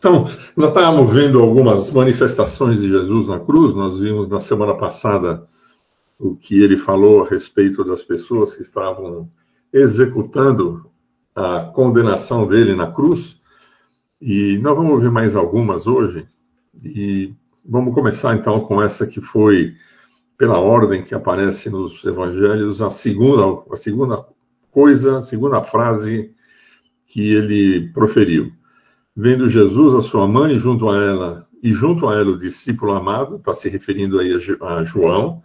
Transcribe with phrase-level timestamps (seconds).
[0.00, 5.46] Então, nós estávamos vendo algumas manifestações de Jesus na cruz, nós vimos na semana passada
[6.18, 9.28] o que ele falou a respeito das pessoas que estavam
[9.70, 10.86] executando
[11.36, 13.38] a condenação dele na cruz,
[14.22, 16.26] e nós vamos ver mais algumas hoje,
[16.82, 19.74] e vamos começar então com essa que foi,
[20.38, 24.24] pela ordem que aparece nos evangelhos, a segunda, a segunda
[24.70, 26.30] coisa, a segunda frase
[27.06, 28.50] que ele proferiu.
[29.16, 33.36] Vendo Jesus, a sua mãe, junto a ela, e junto a ela o discípulo amado,
[33.36, 35.42] está se referindo aí a João,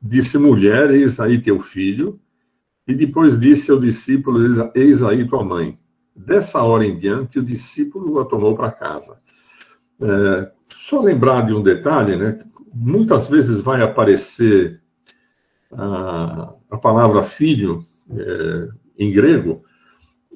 [0.00, 2.18] disse: Mulher, eis aí teu filho.
[2.86, 4.40] E depois disse ao discípulo:
[4.74, 5.78] Eis aí tua mãe.
[6.14, 9.18] Dessa hora em diante, o discípulo a tomou para casa.
[10.00, 10.50] É,
[10.88, 12.38] só lembrar de um detalhe, né?
[12.72, 14.80] Muitas vezes vai aparecer
[15.72, 18.68] a, a palavra filho é,
[18.98, 19.62] em grego,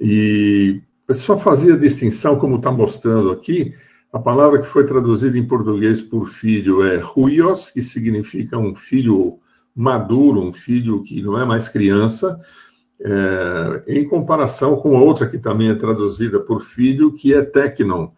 [0.01, 0.81] e
[1.13, 3.75] só fazia distinção, como está mostrando aqui,
[4.13, 9.39] a palavra que foi traduzida em português por filho é ruios, que significa um filho
[9.75, 12.39] maduro, um filho que não é mais criança,
[13.01, 18.11] é, em comparação com outra que também é traduzida por filho, que é tecnon,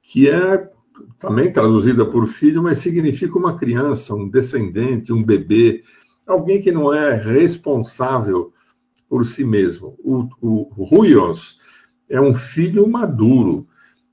[0.00, 0.70] que é
[1.18, 5.82] também traduzida por filho, mas significa uma criança, um descendente, um bebê,
[6.26, 8.52] alguém que não é responsável
[9.08, 9.96] por si mesmo.
[9.98, 11.56] O, o ruios
[12.12, 13.66] é um filho maduro.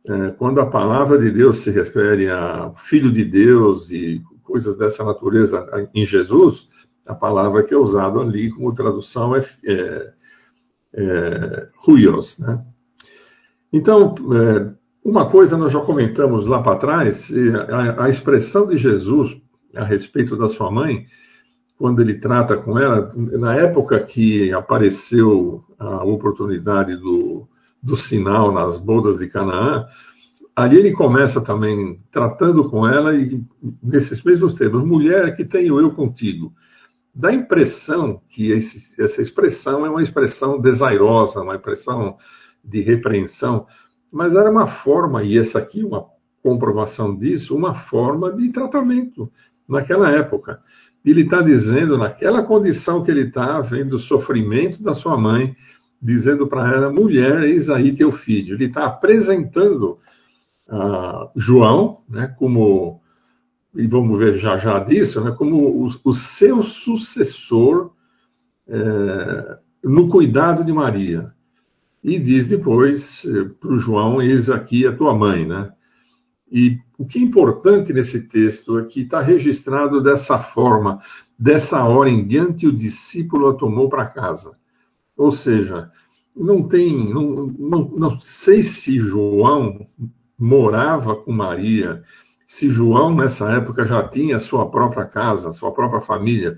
[0.07, 5.03] É, quando a palavra de Deus se refere a filho de Deus e coisas dessa
[5.03, 6.65] natureza em Jesus,
[7.05, 10.13] a palavra que é usada ali como tradução é, é,
[10.93, 12.63] é ruios, né?
[13.71, 14.71] Então, é,
[15.03, 17.29] uma coisa nós já comentamos lá para trás,
[17.69, 19.37] a, a, expressão de Jesus
[19.75, 21.05] a respeito da sua mãe,
[21.77, 27.47] quando ele trata com ela, na época que apareceu a oportunidade do,
[27.81, 29.85] do sinal nas bodas de Canaã,
[30.55, 33.41] ali ele começa também tratando com ela e
[33.81, 36.53] nesses mesmos termos, mulher que tenho eu contigo.
[37.15, 42.17] Dá a impressão que esse, essa expressão é uma expressão desairosa, uma expressão
[42.63, 43.65] de repreensão,
[44.11, 46.05] mas era uma forma, e essa aqui uma
[46.43, 49.31] comprovação disso, uma forma de tratamento
[49.67, 50.59] naquela época.
[51.05, 55.55] Ele está dizendo, naquela condição que ele está, vendo o sofrimento da sua mãe,
[56.01, 58.55] dizendo para ela, mulher, eis aí teu filho.
[58.55, 59.97] Ele está apresentando
[60.67, 63.01] uh, João, né, como,
[63.75, 67.91] e vamos ver já já disso, né, como o, o seu sucessor
[68.67, 71.33] é, no cuidado de Maria.
[72.03, 75.69] E diz depois eh, para o João, eis aqui a tua mãe, né?
[76.49, 80.99] E o que é importante nesse texto é que está registrado dessa forma,
[81.37, 84.57] dessa hora em diante o discípulo a tomou para casa.
[85.19, 85.91] Ou seja,
[86.33, 89.85] não tem, não, não, não sei se João
[90.39, 92.01] morava com Maria,
[92.47, 96.55] se João nessa época já tinha sua própria casa, sua própria família.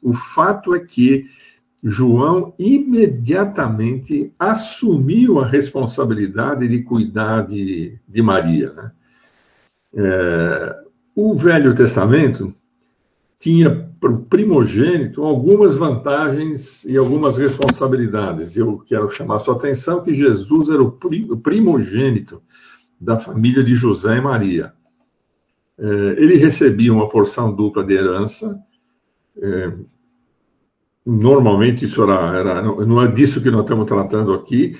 [0.00, 1.24] O fato é que
[1.82, 8.72] João imediatamente assumiu a responsabilidade de cuidar de, de Maria.
[8.72, 8.92] Né?
[9.96, 10.76] É,
[11.16, 12.54] o Velho Testamento
[13.44, 18.56] tinha para o primogênito algumas vantagens e algumas responsabilidades.
[18.56, 22.40] Eu quero chamar sua atenção que Jesus era o primogênito
[22.98, 24.72] da família de José e Maria.
[25.78, 25.84] É,
[26.16, 28.58] ele recebia uma porção dupla de herança.
[29.36, 29.74] É,
[31.04, 34.74] normalmente isso era, era, não é disso que nós estamos tratando aqui.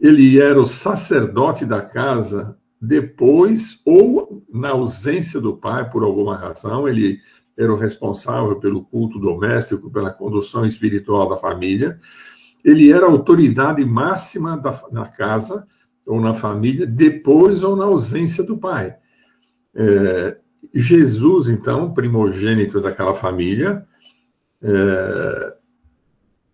[0.00, 6.86] Ele era o sacerdote da casa depois ou na ausência do pai por alguma razão,
[6.86, 7.18] ele
[7.56, 11.98] era o responsável pelo culto doméstico, pela condução espiritual da família.
[12.64, 15.66] Ele era a autoridade máxima da, na casa
[16.06, 18.94] ou na família, depois ou na ausência do pai.
[19.74, 20.36] É,
[20.74, 23.84] Jesus, então, primogênito daquela família,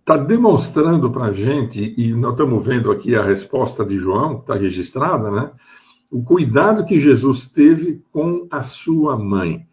[0.00, 4.39] está é, demonstrando para a gente, e nós estamos vendo aqui a resposta de João,
[4.39, 5.50] está registrada, né?
[6.10, 9.65] O cuidado que Jesus teve com a sua mãe.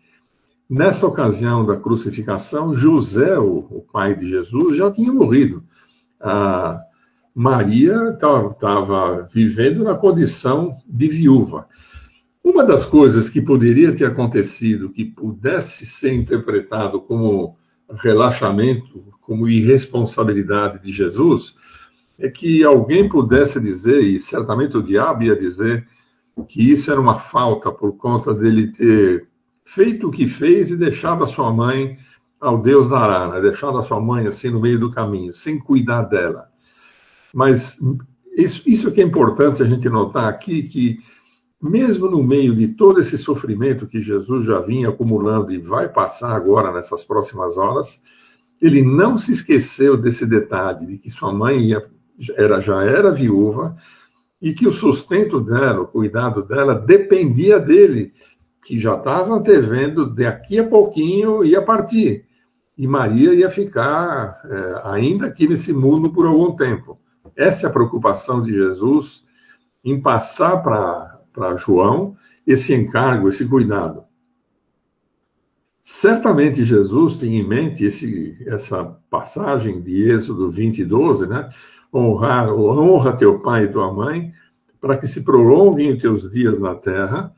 [0.69, 5.64] Nessa ocasião da crucificação, José, o, pai de Jesus, já tinha morrido.
[7.34, 11.68] Maria estava vivendo na condição de viúva.
[12.44, 17.56] Uma das coisas que poderia ter acontecido, que pudesse ser interpretado como
[18.02, 21.54] relaxamento, como irresponsabilidade de Jesus,
[22.19, 25.88] é que alguém pudesse dizer, e certamente o diabo ia dizer,
[26.48, 29.27] que isso era uma falta por conta dele ter
[29.74, 31.98] feito o que fez e deixado a sua mãe
[32.40, 33.42] ao Deus dará, né?
[33.42, 36.46] deixado a sua mãe assim no meio do caminho, sem cuidar dela.
[37.34, 37.78] Mas
[38.36, 41.00] isso, isso que é importante a gente notar aqui, que
[41.62, 46.36] mesmo no meio de todo esse sofrimento que Jesus já vinha acumulando e vai passar
[46.36, 47.88] agora nessas próximas horas,
[48.62, 51.84] ele não se esqueceu desse detalhe de que sua mãe ia,
[52.36, 53.75] era, já era viúva
[54.40, 58.14] e que o sustento dela, o cuidado dela, dependia dele,
[58.68, 62.25] que já estava antevendo daqui a pouquinho ia partir.
[62.78, 66.98] E Maria ia ficar é, ainda aqui nesse mundo por algum tempo.
[67.34, 69.24] Essa é a preocupação de Jesus
[69.86, 74.04] em passar para João esse encargo, esse cuidado.
[75.81, 81.48] Certamente Jesus tem em mente esse, essa passagem de Êxodo 20 e 12, né?
[81.94, 84.34] Honrar, honra teu pai e tua mãe,
[84.81, 87.31] para que se prolonguem os teus dias na terra,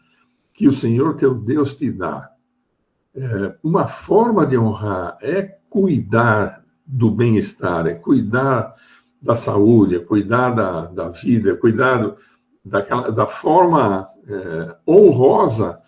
[0.60, 2.32] que o Senhor teu Deus te dá.
[3.16, 8.76] É, uma forma de honrar é cuidar do bem-estar, é cuidar
[9.24, 12.14] da saúde, é cuidar da, da vida, é cuidar
[12.64, 15.80] daquela, da forma é, honrosa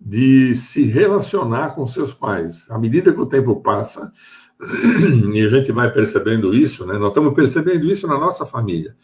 [0.00, 2.68] de se relacionar com seus pais.
[2.68, 4.10] À medida que o tempo passa,
[5.32, 6.98] e a gente vai percebendo isso, né?
[6.98, 8.96] nós estamos percebendo isso na nossa família.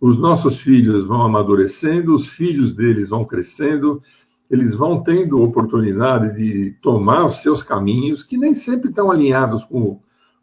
[0.00, 4.00] Os nossos filhos vão amadurecendo, os filhos deles vão crescendo,
[4.52, 9.98] eles vão tendo oportunidade de tomar os seus caminhos, que nem sempre estão alinhados com,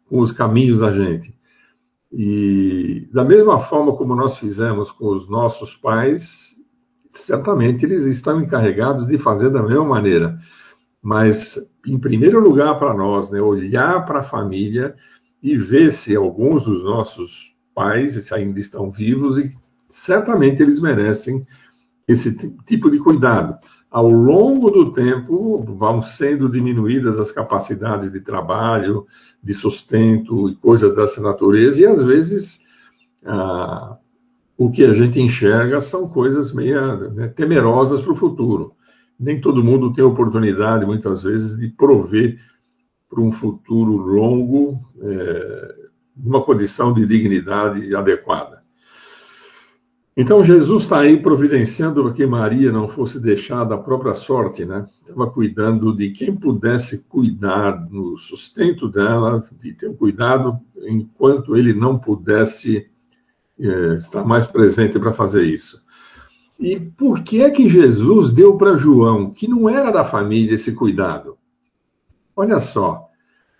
[0.08, 1.32] com os caminhos da gente.
[2.12, 6.58] E da mesma forma como nós fizemos com os nossos pais,
[7.14, 10.36] certamente eles estão encarregados de fazer da mesma maneira.
[11.00, 11.56] Mas,
[11.86, 14.92] em primeiro lugar, para nós, né, olhar para a família
[15.40, 19.56] e ver se alguns dos nossos pais ainda estão vivos e
[19.88, 21.46] certamente eles merecem
[22.08, 22.36] esse
[22.66, 23.56] tipo de cuidado.
[23.90, 29.04] Ao longo do tempo, vão sendo diminuídas as capacidades de trabalho,
[29.42, 32.60] de sustento e coisas dessa natureza, e às vezes
[33.24, 33.96] ah,
[34.56, 38.74] o que a gente enxerga são coisas meio né, temerosas para o futuro.
[39.18, 42.38] Nem todo mundo tem oportunidade, muitas vezes, de prover
[43.08, 45.74] para um futuro longo é,
[46.16, 48.59] uma condição de dignidade adequada.
[50.20, 54.84] Então Jesus está aí providenciando para que Maria não fosse deixada à própria sorte, né?
[55.00, 61.72] Estava cuidando de quem pudesse cuidar no sustento dela, de ter um cuidado enquanto ele
[61.72, 62.86] não pudesse
[63.58, 65.82] é, estar mais presente para fazer isso.
[66.58, 70.74] E por que é que Jesus deu para João, que não era da família, esse
[70.74, 71.38] cuidado?
[72.36, 73.06] Olha só,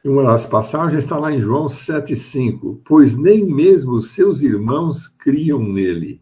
[0.04, 6.20] uma das passagens está lá em João 7,5: Pois nem mesmo seus irmãos criam nele.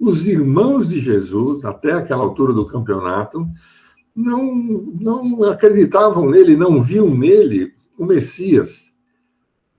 [0.00, 3.46] Os irmãos de Jesus, até aquela altura do campeonato,
[4.16, 4.54] não,
[4.98, 8.90] não acreditavam nele, não viam nele o Messias.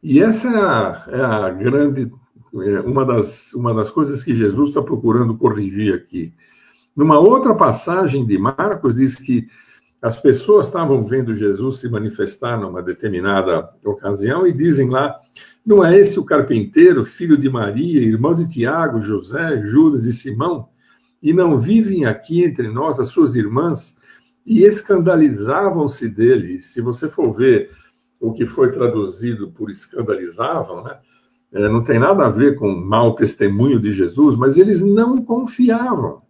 [0.03, 2.11] E essa é a, é a grande
[2.53, 6.33] é uma das, uma das coisas que Jesus está procurando corrigir aqui.
[6.95, 9.47] Numa outra passagem de Marcos, diz que
[10.01, 15.17] as pessoas estavam vendo Jesus se manifestar numa determinada ocasião e dizem lá:
[15.65, 20.69] não é esse o carpinteiro, filho de Maria, irmão de Tiago, José, Judas e Simão?
[21.21, 23.95] E não vivem aqui entre nós as suas irmãs?
[24.45, 26.59] E escandalizavam-se dele.
[26.59, 27.69] Se você for ver
[28.19, 30.97] o que foi traduzido por escandalizavam, né?
[31.53, 36.21] é, não tem nada a ver com mau testemunho de Jesus, mas eles não confiavam.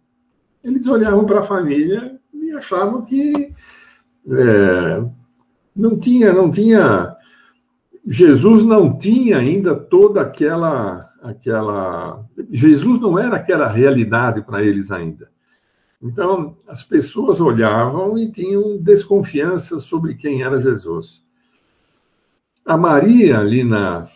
[0.64, 3.52] Eles olhavam para a família e achavam que
[4.30, 5.04] é,
[5.74, 7.11] não tinha, não tinha,
[8.06, 15.30] Jesus não tinha ainda toda aquela, aquela, Jesus não era aquela realidade para eles ainda.
[16.02, 21.22] Então as pessoas olhavam e tinham desconfiança sobre quem era Jesus.
[22.66, 24.08] A Maria ali na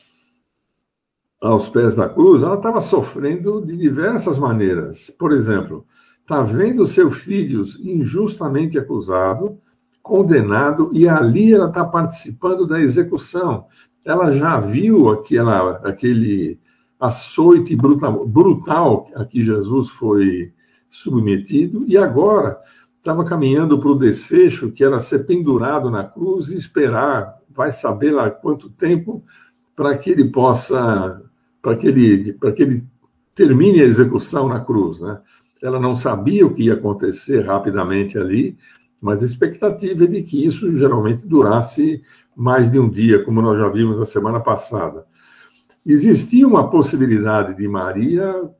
[1.41, 5.11] aos pés da cruz, ela estava sofrendo de diversas maneiras.
[5.19, 5.85] Por exemplo,
[6.23, 9.59] está vendo seu filho injustamente acusado,
[10.07, 13.67] condenado, e ali ela está participando da execução.
[14.05, 16.59] Ela já viu aquela, aquele
[16.99, 20.53] açoite brutal, brutal a que Jesus foi
[20.89, 22.57] submetido, e agora
[22.99, 28.13] estava caminhando para o desfecho, que era ser pendurado na cruz e esperar, vai saber
[28.13, 29.25] lá quanto tempo,
[29.75, 31.21] para que ele possa
[31.61, 32.85] para que ele, para que ele
[33.35, 35.01] termine a execução na cruz.
[35.01, 35.19] Né?
[35.61, 38.57] Ela não sabia o que ia acontecer rapidamente ali,
[39.03, 42.03] mas a expectativa é de que isso geralmente durasse
[42.35, 45.05] mais de um dia, como nós já vimos na semana passada.
[45.85, 48.51] Existia uma possibilidade de Maria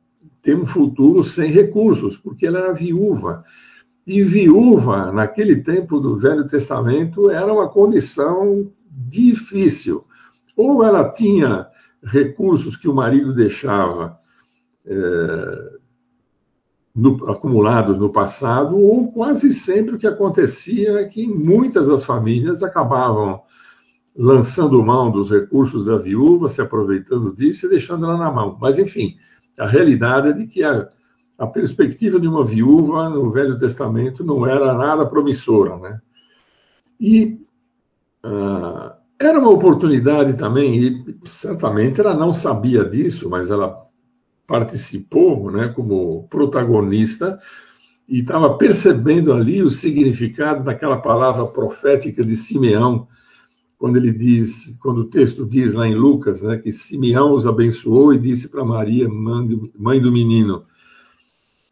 [0.41, 3.43] ter um futuro sem recursos, porque ela era viúva.
[4.05, 10.01] E viúva, naquele tempo do Velho Testamento, era uma condição difícil.
[10.55, 11.67] Ou ela tinha
[12.01, 14.17] recursos que o marido deixava
[14.85, 15.76] é,
[16.97, 22.63] no, acumulados no passado, ou quase sempre o que acontecia é que muitas das famílias
[22.63, 23.39] acabavam
[24.17, 28.57] lançando mão dos recursos da viúva, se aproveitando disso e deixando ela na mão.
[28.59, 29.15] Mas, enfim,
[29.59, 30.89] a realidade é de que a,
[31.37, 35.77] a perspectiva de uma viúva no Velho Testamento não era nada promissora.
[35.77, 36.01] Né?
[36.99, 37.39] E
[38.25, 43.86] uh, era uma oportunidade também, e certamente ela não sabia disso, mas ela
[44.47, 47.37] participou né, como protagonista
[48.07, 53.05] e estava percebendo ali o significado daquela palavra profética de Simeão,
[53.77, 54.49] quando ele diz,
[54.81, 58.63] quando o texto diz lá em Lucas, né, que Simeão os abençoou e disse para
[58.63, 60.63] Maria, mãe do menino,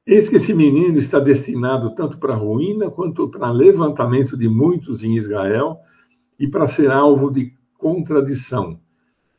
[0.06, 5.16] eis que esse menino está destinado tanto para ruína quanto para levantamento de muitos em
[5.16, 5.78] Israel
[6.38, 8.80] e para ser alvo de contradição.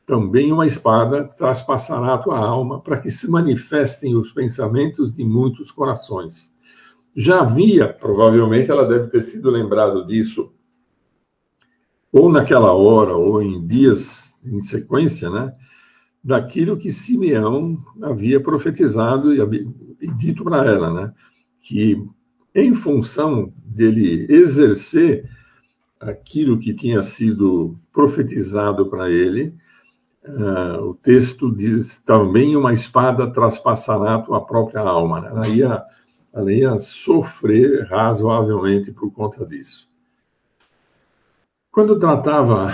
[0.06, 5.72] Também uma espada traspassará a tua alma para que se manifestem os pensamentos de muitos
[5.72, 6.54] corações.
[7.16, 10.52] Já havia, provavelmente ela deve ter sido lembrado disso
[12.12, 15.52] ou naquela hora, ou em dias em sequência, né,
[16.22, 19.66] daquilo que Simeão havia profetizado e,
[20.00, 21.12] e dito para ela, né,
[21.60, 22.00] que
[22.54, 25.28] em função dele exercer
[26.00, 29.52] aquilo que tinha sido profetizado para ele,
[30.28, 35.20] uh, o texto diz também uma espada traspassará a tua própria alma.
[35.20, 35.28] Né?
[35.28, 35.82] Ela, ia,
[36.34, 39.88] ela ia sofrer razoavelmente por conta disso.
[41.70, 42.72] Quando tratava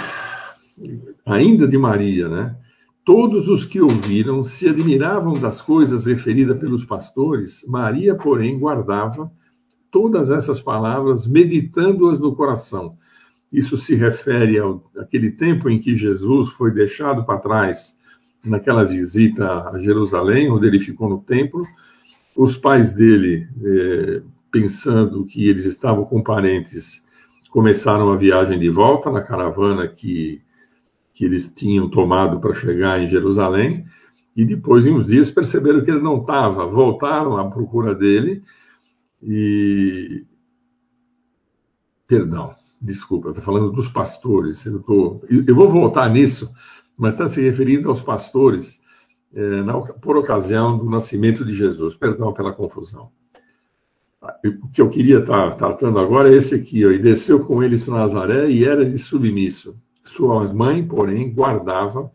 [1.26, 2.56] ainda de Maria, né,
[3.04, 7.66] todos os que ouviram se admiravam das coisas referidas pelos pastores.
[7.66, 9.30] Maria, porém, guardava
[9.90, 12.96] todas essas palavras, meditando-as no coração.
[13.52, 17.96] Isso se refere ao, àquele tempo em que Jesus foi deixado para trás
[18.44, 21.66] naquela visita a Jerusalém, onde ele ficou no templo.
[22.34, 27.02] Os pais dele, eh, pensando que eles estavam com parentes
[27.50, 30.40] começaram a viagem de volta na caravana que,
[31.12, 33.84] que eles tinham tomado para chegar em Jerusalém,
[34.34, 38.42] e depois, em uns dias, perceberam que ele não estava, voltaram à procura dele
[39.22, 40.24] e.
[42.08, 44.64] Perdão, desculpa, estou falando dos pastores.
[44.66, 46.50] Eu, tô, eu vou voltar nisso,
[46.96, 48.80] mas está se referindo aos pastores
[49.34, 51.94] é, na, por ocasião do nascimento de Jesus.
[51.96, 53.10] Perdão pela confusão
[54.62, 57.62] o que eu queria estar tá tratando agora é esse aqui, ó, e desceu com
[57.62, 59.74] eles para Nazaré e era-lhe submisso.
[60.04, 62.10] Sua mãe, porém, guardava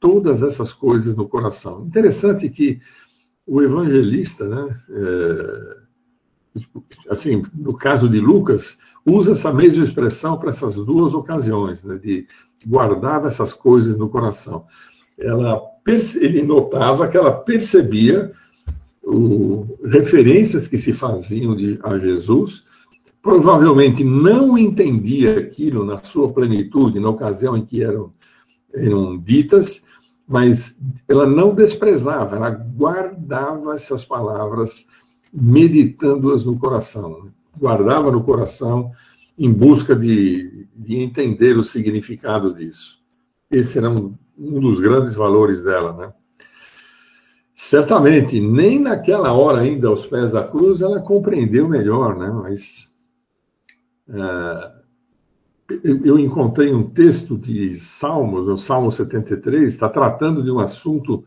[0.00, 1.84] todas essas coisas no coração.
[1.86, 2.80] Interessante que
[3.46, 5.76] o evangelista, né, é,
[7.10, 12.26] assim, no caso de Lucas, usa essa mesma expressão para essas duas ocasiões, né, de
[12.66, 14.64] guardava essas coisas no coração.
[15.18, 15.62] Ela,
[16.16, 18.32] ele notava que ela percebia
[19.02, 22.64] o, referências que se faziam de, a Jesus,
[23.22, 28.12] provavelmente não entendia aquilo na sua plenitude, na ocasião em que eram,
[28.74, 29.82] eram ditas,
[30.28, 30.76] mas
[31.08, 34.84] ela não desprezava, ela guardava essas palavras,
[35.32, 38.90] meditando-as no coração, guardava no coração
[39.38, 42.98] em busca de, de entender o significado disso.
[43.50, 46.12] Esse era um, um dos grandes valores dela, né?
[47.54, 52.30] Certamente, nem naquela hora ainda aos pés da cruz ela compreendeu melhor, né?
[52.30, 52.90] Mas
[54.08, 54.72] é,
[56.04, 61.24] eu encontrei um texto de Salmos, o Salmo 73, está tratando de um assunto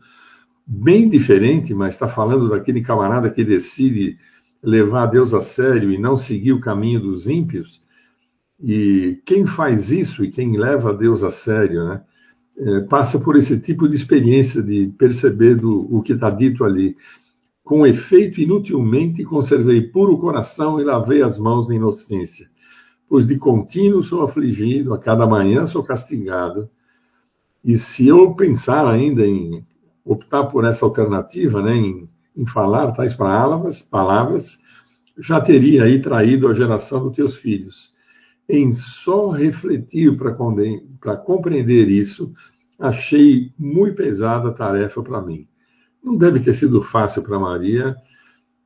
[0.66, 4.16] bem diferente, mas está falando daquele camarada que decide
[4.62, 7.80] levar Deus a sério e não seguir o caminho dos ímpios.
[8.62, 12.02] E quem faz isso e quem leva Deus a sério, né?
[12.60, 16.94] é, passa por esse tipo de experiência de perceber do, o que está dito ali.
[17.64, 22.48] Com efeito, inutilmente conservei puro coração e lavei as mãos na inocência,
[23.08, 26.68] pois de contínuo sou afligido, a cada manhã sou castigado.
[27.64, 29.64] E se eu pensar ainda em
[30.04, 34.58] optar por essa alternativa, né, em, em falar tais palavras, palavras,
[35.18, 37.90] já teria aí traído a geração dos teus filhos
[38.50, 42.32] em só refletir para compreender isso,
[42.78, 45.46] achei muito pesada a tarefa para mim.
[46.02, 47.94] Não deve ter sido fácil para Maria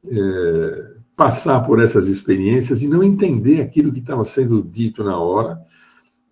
[0.07, 5.59] é, passar por essas experiências e não entender aquilo que estava sendo dito na hora,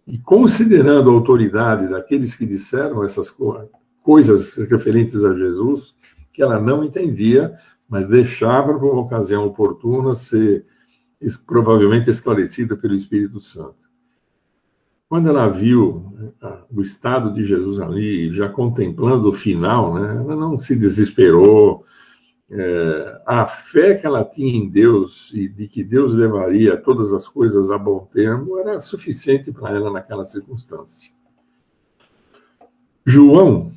[0.07, 3.69] e considerando a autoridade daqueles que disseram essas co
[4.03, 5.95] coisas referentes a Jesus,
[6.33, 7.57] que ela não entendia,
[7.89, 10.65] mas deixava para uma ocasião oportuna ser
[11.47, 13.91] provavelmente esclarecida pelo Espírito Santo.
[15.09, 16.33] Quando ela viu né,
[16.71, 21.85] o estado de Jesus ali, já contemplando o final, né, ela não se desesperou,
[22.51, 27.29] é, a fé que ela tinha em Deus e de que Deus levaria todas as
[27.29, 31.13] coisas a bom termo era suficiente para ela naquela circunstância.
[33.05, 33.71] João,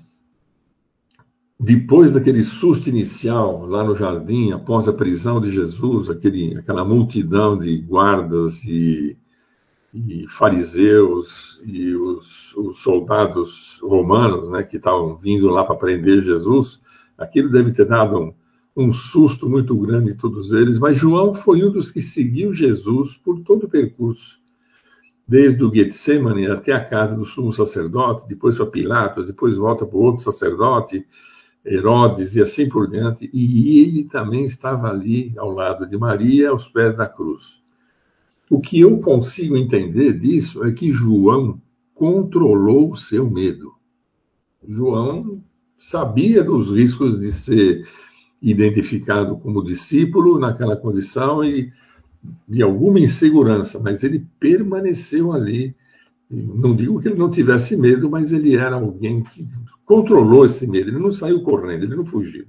[1.60, 7.58] depois daquele susto inicial lá no jardim, após a prisão de Jesus, aquele, aquela multidão
[7.58, 9.16] de guardas e,
[9.94, 16.80] e fariseus e os, os, soldados romanos né, que estavam vindo lá para prender Jesus,
[17.18, 18.34] aquilo deve ter dado um
[18.76, 23.16] um susto muito grande em todos eles, mas João foi um dos que seguiu Jesus
[23.24, 24.38] por todo o percurso,
[25.26, 29.98] desde o Getsemane até a casa do sumo sacerdote, depois para Pilatos, depois volta para
[29.98, 31.06] o outro sacerdote,
[31.66, 36.68] Herodes e assim por diante, e ele também estava ali ao lado de Maria, aos
[36.68, 37.60] pés da cruz.
[38.50, 41.60] O que eu consigo entender disso é que João
[41.96, 43.74] controlou o seu medo.
[44.68, 45.42] João
[45.78, 47.88] sabia dos riscos de ser
[48.42, 51.72] identificado como discípulo naquela condição e
[52.48, 55.76] de alguma insegurança, mas ele permaneceu ali.
[56.30, 59.46] Não digo que ele não tivesse medo, mas ele era alguém que
[59.86, 60.90] controlou esse medo.
[60.90, 62.46] Ele não saiu correndo, ele não fugiu.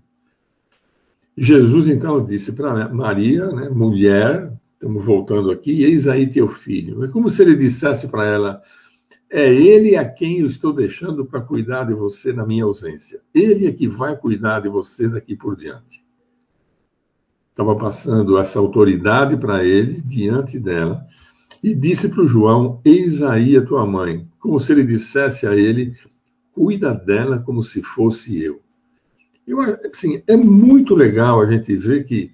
[1.36, 7.04] Jesus então disse para Maria, né, mulher, estamos voltando aqui, eis aí teu filho.
[7.04, 8.62] É como se ele dissesse para ela:
[9.30, 13.20] é ele a quem eu estou deixando para cuidar de você na minha ausência.
[13.34, 16.04] Ele é que vai cuidar de você daqui por diante.
[17.50, 21.02] Estava passando essa autoridade para ele, diante dela,
[21.66, 24.24] e disse para o João: Eis aí a tua mãe.
[24.38, 25.96] Como se ele dissesse a ele:
[26.52, 28.60] Cuida dela como se fosse eu.
[29.44, 32.30] eu assim, é muito legal a gente ver que,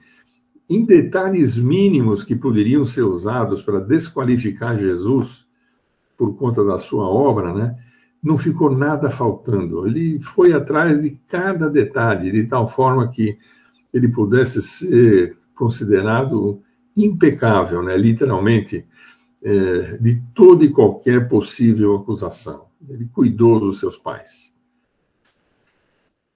[0.69, 5.47] em detalhes mínimos que poderiam ser usados para desqualificar Jesus,
[6.19, 7.75] por conta da sua obra, né,
[8.23, 9.87] não ficou nada faltando.
[9.87, 13.39] Ele foi atrás de cada detalhe, de tal forma que
[13.95, 16.61] ele pudesse ser considerado
[16.95, 18.85] impecável, né, literalmente,
[19.45, 22.67] é, de toda e qualquer possível acusação.
[22.89, 24.53] Ele cuidou dos seus pais.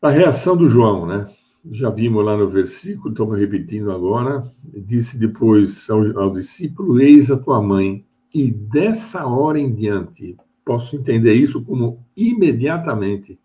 [0.02, 1.28] A reação do João, né?
[1.72, 4.42] Já vimos lá no versículo, estamos repetindo agora.
[4.64, 8.04] Disse depois ao, ao discípulo: Eis a tua mãe.
[8.32, 13.38] E dessa hora em diante, posso entender isso como imediatamente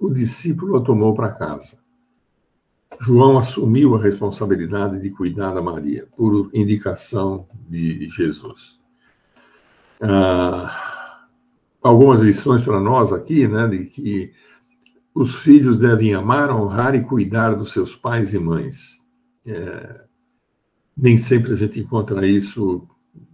[0.00, 1.76] o discípulo a tomou para casa.
[3.00, 8.78] João assumiu a responsabilidade de cuidar da Maria, por indicação de Jesus.
[10.00, 11.26] Ah,
[11.82, 14.32] algumas lições para nós aqui, né, de que
[15.14, 18.76] os filhos devem amar, honrar e cuidar dos seus pais e mães.
[19.44, 20.02] É,
[20.96, 22.86] nem sempre a gente encontra isso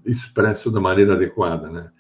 [0.05, 1.69] expresso da maneira adequada.
[1.71, 1.91] Né?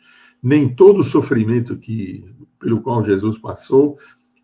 [0.42, 2.24] Nem todo o sofrimento que,
[2.58, 3.98] pelo qual Jesus passou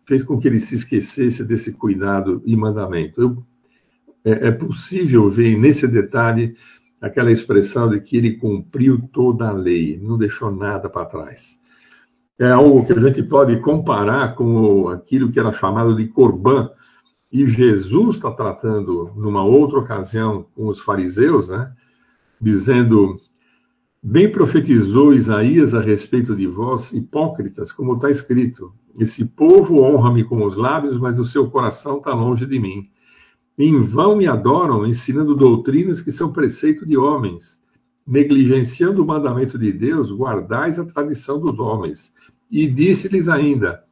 [0.07, 3.21] fez com que ele se esquecesse desse cuidado e mandamento.
[3.21, 3.43] Eu,
[4.23, 6.55] é, é possível ver nesse detalhe
[7.01, 11.59] aquela expressão de que ele cumpriu toda a lei, não deixou nada para trás.
[12.39, 16.69] É algo que a gente pode comparar com aquilo que era chamado de Corban,
[17.31, 21.71] e Jesus está tratando numa outra ocasião com os fariseus, né?
[22.39, 23.19] dizendo
[24.03, 30.43] Bem profetizou Isaías a respeito de vós, hipócritas, como está escrito: Esse povo honra-me com
[30.43, 32.89] os lábios, mas o seu coração está longe de mim.
[33.61, 37.61] Em vão me adoram, ensinando doutrinas que são preceito de homens.
[38.07, 42.11] Negligenciando o mandamento de Deus, guardais a tradição dos homens.
[42.49, 43.83] E disse-lhes ainda: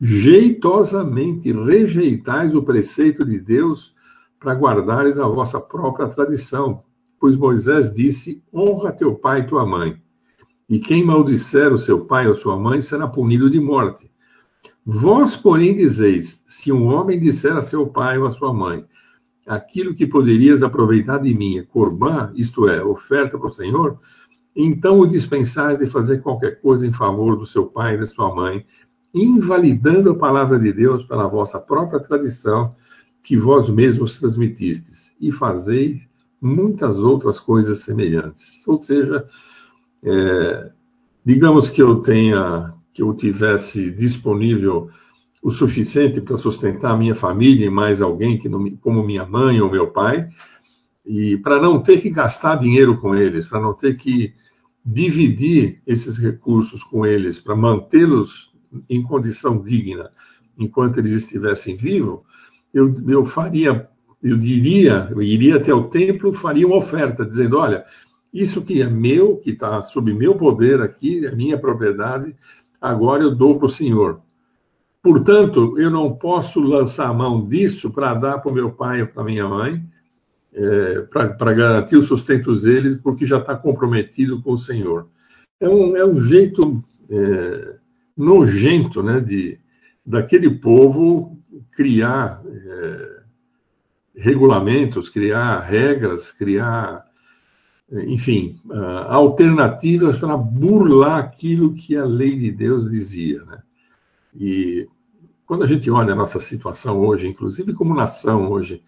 [0.00, 3.92] Jeitosamente rejeitais o preceito de Deus
[4.38, 6.84] para guardares a vossa própria tradição
[7.20, 10.00] Pois Moisés disse: Honra teu pai e tua mãe.
[10.66, 14.09] E quem maldisser o seu pai ou sua mãe será punido de morte.
[14.84, 18.84] Vós, porém, dizeis: Se um homem disser a seu pai ou a sua mãe,
[19.46, 23.98] aquilo que poderias aproveitar de mim é corbã, isto é, oferta para o Senhor,
[24.54, 28.34] então o dispensais de fazer qualquer coisa em favor do seu pai e da sua
[28.34, 28.64] mãe,
[29.14, 32.70] invalidando a palavra de Deus pela vossa própria tradição
[33.22, 36.08] que vós mesmos transmitistes, e fazeis
[36.40, 38.66] muitas outras coisas semelhantes.
[38.66, 39.26] Ou seja,
[40.02, 40.70] é,
[41.24, 44.88] digamos que eu tenha, que eu tivesse disponível
[45.42, 49.60] o suficiente para sustentar a minha família e mais alguém que não, como minha mãe
[49.60, 50.28] ou meu pai,
[51.04, 54.34] e para não ter que gastar dinheiro com eles, para não ter que
[54.84, 58.52] dividir esses recursos com eles, para mantê-los
[58.88, 60.10] em condição digna
[60.58, 62.20] enquanto eles estivessem vivos,
[62.72, 63.88] eu, eu faria
[64.22, 67.84] eu diria, eu iria até o templo, faria uma oferta, dizendo: olha,
[68.32, 72.34] isso que é meu, que está sob meu poder aqui, é minha propriedade,
[72.80, 74.20] agora eu dou para o Senhor.
[75.02, 79.08] Portanto, eu não posso lançar a mão disso para dar para o meu pai ou
[79.08, 79.82] para minha mãe,
[80.52, 85.08] é, para garantir o sustento deles, porque já está comprometido com o Senhor.
[85.60, 87.76] É um, é um jeito é,
[88.16, 89.58] nojento né, de,
[90.04, 91.38] daquele povo
[91.72, 93.20] criar é,
[94.14, 97.04] regulamentos, criar regras, criar,
[97.92, 98.56] enfim,
[99.08, 103.42] alternativas para burlar aquilo que a lei de Deus dizia.
[103.44, 103.58] Né?
[104.34, 104.88] E
[105.44, 108.82] quando a gente olha a nossa situação hoje, inclusive como nação hoje,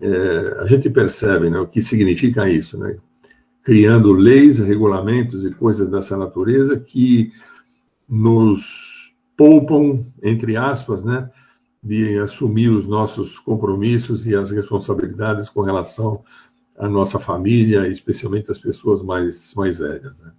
[0.00, 2.96] é, a gente percebe né, o que significa isso, né?
[3.62, 7.30] criando leis, regulamentos e coisas dessa natureza que
[8.08, 8.60] nos
[9.36, 11.30] poupam, entre aspas, né,
[11.82, 16.22] de assumir os nossos compromissos e as responsabilidades com relação
[16.78, 20.20] à nossa família, especialmente as pessoas mais, mais velhas.
[20.20, 20.32] Né?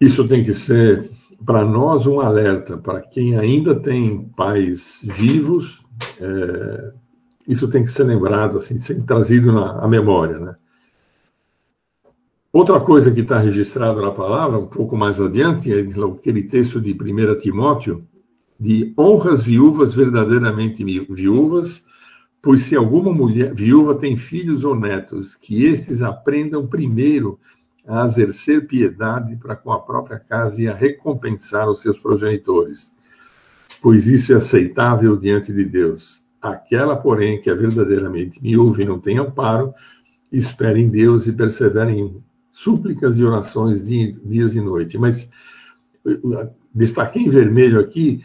[0.00, 1.08] Isso tem que ser,
[1.44, 5.82] para nós, um alerta, para quem ainda tem pais vivos,
[6.20, 6.92] é,
[7.46, 10.38] isso tem que ser lembrado, assim, ser trazido na memória.
[10.38, 10.56] Né?
[12.52, 16.92] Outra coisa que está registrado na palavra, um pouco mais adiante, é aquele texto de
[16.92, 18.04] 1 Timóteo,
[18.58, 21.84] de honra as viúvas verdadeiramente viúvas,
[22.44, 27.40] pois se alguma mulher viúva tem filhos ou netos, que estes aprendam primeiro
[27.86, 32.92] a exercer piedade para com a própria casa e a recompensar os seus progenitores,
[33.82, 36.22] pois isso é aceitável diante de Deus.
[36.40, 39.72] Aquela, porém, que é verdadeiramente viúva e não tem amparo,
[40.30, 44.98] espere em Deus e persevere em súplicas e orações dias e noite.
[44.98, 45.26] Mas
[46.74, 48.22] destaquei em vermelho aqui,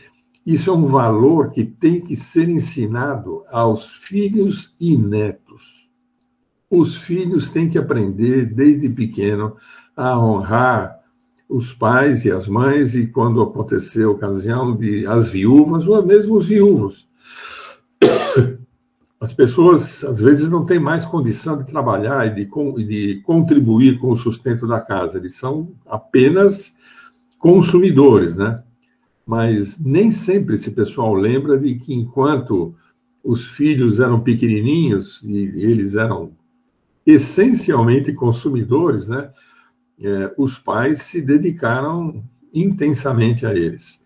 [0.54, 5.62] isso é um valor que tem que ser ensinado aos filhos e netos.
[6.72, 9.56] Os filhos têm que aprender desde pequeno
[9.96, 10.98] a honrar
[11.48, 16.36] os pais e as mães, e quando acontecer a ocasião de as viúvas, ou mesmo
[16.38, 17.08] os viúvos.
[19.22, 24.12] As pessoas, às vezes, não têm mais condição de trabalhar e de, de contribuir com
[24.12, 25.18] o sustento da casa.
[25.18, 26.74] Eles são apenas
[27.38, 28.64] consumidores, né?
[29.30, 32.74] Mas nem sempre esse pessoal lembra de que enquanto
[33.24, 36.32] os filhos eram pequenininhos e eles eram
[37.06, 39.30] essencialmente consumidores, né?
[40.02, 44.04] É, os pais se dedicaram intensamente a eles.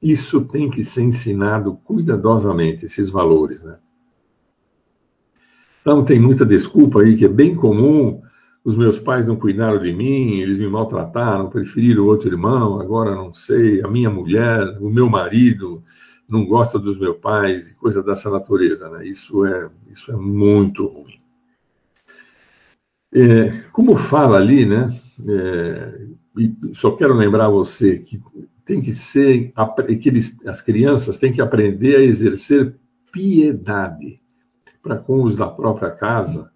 [0.00, 3.76] Isso tem que ser ensinado cuidadosamente, esses valores, né?
[5.82, 8.22] Então, tem muita desculpa aí que é bem comum.
[8.64, 13.34] Os meus pais não cuidaram de mim, eles me maltrataram, preferiram outro irmão, agora não
[13.34, 15.82] sei, a minha mulher, o meu marido
[16.26, 19.06] não gosta dos meus pais, coisa dessa natureza, né?
[19.06, 21.18] Isso é, isso é muito ruim.
[23.12, 24.98] É, como fala ali, né?
[25.28, 26.08] É,
[26.72, 28.20] só quero lembrar você que
[28.64, 29.52] tem que ser
[30.00, 32.74] que eles, as crianças têm que aprender a exercer
[33.12, 34.18] piedade
[34.82, 36.50] para com os da própria casa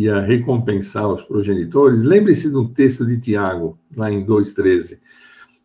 [0.00, 4.98] e a recompensar os progenitores, lembre-se do texto de Tiago, lá em 2,13.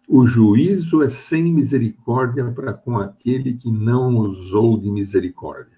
[0.09, 5.77] O juízo é sem misericórdia para com aquele que não usou de misericórdia.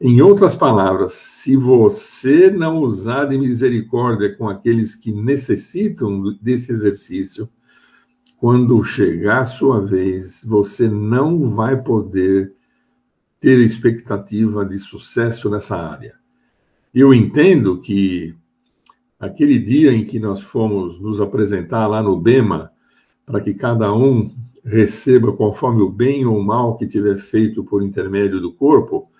[0.00, 7.48] Em outras palavras, se você não usar de misericórdia com aqueles que necessitam desse exercício,
[8.38, 12.52] quando chegar a sua vez, você não vai poder
[13.40, 16.25] ter expectativa de sucesso nessa área.
[16.98, 18.34] Eu entendo que
[19.20, 22.70] aquele dia em que nós fomos nos apresentar lá no BEMA,
[23.26, 27.82] para que cada um receba conforme o bem ou o mal que tiver feito por
[27.82, 29.10] intermédio do corpo,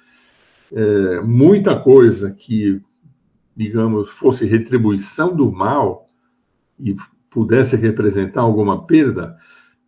[0.72, 2.80] é, muita coisa que,
[3.54, 6.06] digamos, fosse retribuição do mal
[6.80, 6.94] e
[7.28, 9.36] pudesse representar alguma perda,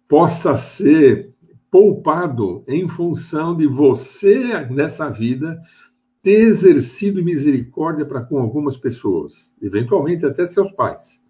[0.07, 1.33] possa ser
[1.71, 5.59] poupado em função de você, nessa vida,
[6.23, 11.21] ter exercido misericórdia para com algumas pessoas, eventualmente até seus pais.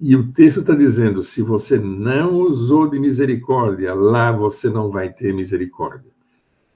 [0.00, 5.12] E o texto está dizendo: se você não usou de misericórdia, lá você não vai
[5.12, 6.10] ter misericórdia.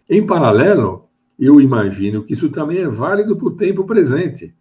[0.09, 4.55] Em paralelo, eu imagino que isso também é válido para o tempo presente.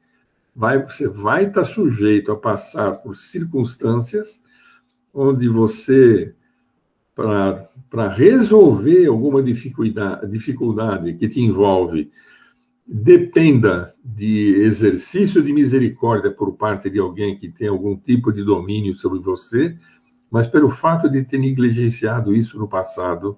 [0.56, 4.42] Vai, você vai estar sujeito a passar por circunstâncias
[5.14, 6.34] onde você
[7.16, 12.12] para resolver alguma dificuldade, dificuldade que te envolve,
[12.88, 18.96] dependa de exercício de misericórdia por parte de alguém que tem algum tipo de domínio
[18.96, 19.78] sobre você,
[20.30, 23.38] mas pelo fato de ter negligenciado isso no passado,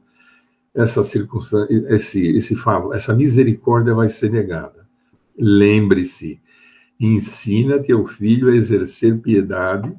[0.74, 2.56] essa circunstância, esse, esse
[2.94, 4.88] essa misericórdia vai ser negada.
[5.38, 6.40] Lembre-se,
[7.00, 9.96] ensina teu filho a exercer piedade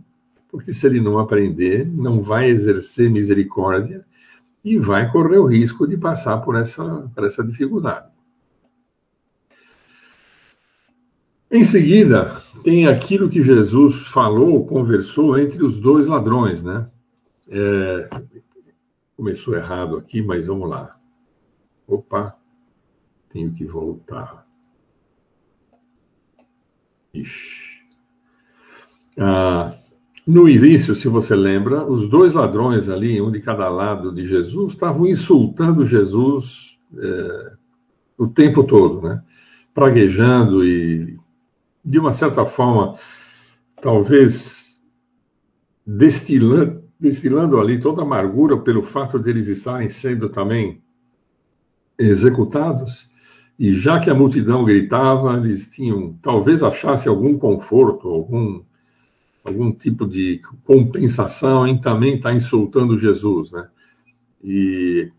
[0.55, 4.07] porque se ele não aprender, não vai exercer misericórdia
[4.65, 8.07] e vai correr o risco de passar por essa, por essa dificuldade.
[11.51, 16.89] Em seguida, tem aquilo que Jesus falou, conversou entre os dois ladrões, né?
[17.49, 18.09] É,
[19.17, 20.97] começou errado aqui, mas vamos lá.
[21.85, 22.39] Opa,
[23.29, 24.47] tenho que voltar.
[27.13, 27.75] Ixi.
[29.19, 29.77] Ah,
[30.27, 34.73] no início, se você lembra, os dois ladrões ali, um de cada lado de Jesus,
[34.73, 37.53] estavam insultando Jesus é,
[38.17, 39.23] o tempo todo, né?
[39.75, 41.19] Praguejando e,
[41.85, 42.97] de uma certa forma,
[43.83, 44.79] talvez
[45.87, 50.81] destilando, destilando ali toda a amargura pelo fato deles estarem sendo também
[51.99, 53.13] executados.
[53.59, 58.63] E já que a multidão gritava, eles tinham, talvez achasse algum conforto, algum
[59.45, 63.69] algum tipo de compensação em também estar tá insultando Jesus, né?
[64.43, 65.11] E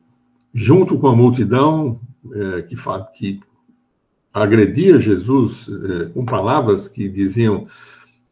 [0.54, 2.00] junto com a multidão
[2.34, 2.76] é, que,
[3.14, 3.40] que,
[4.34, 7.68] agredia Jesus é, com palavras que diziam: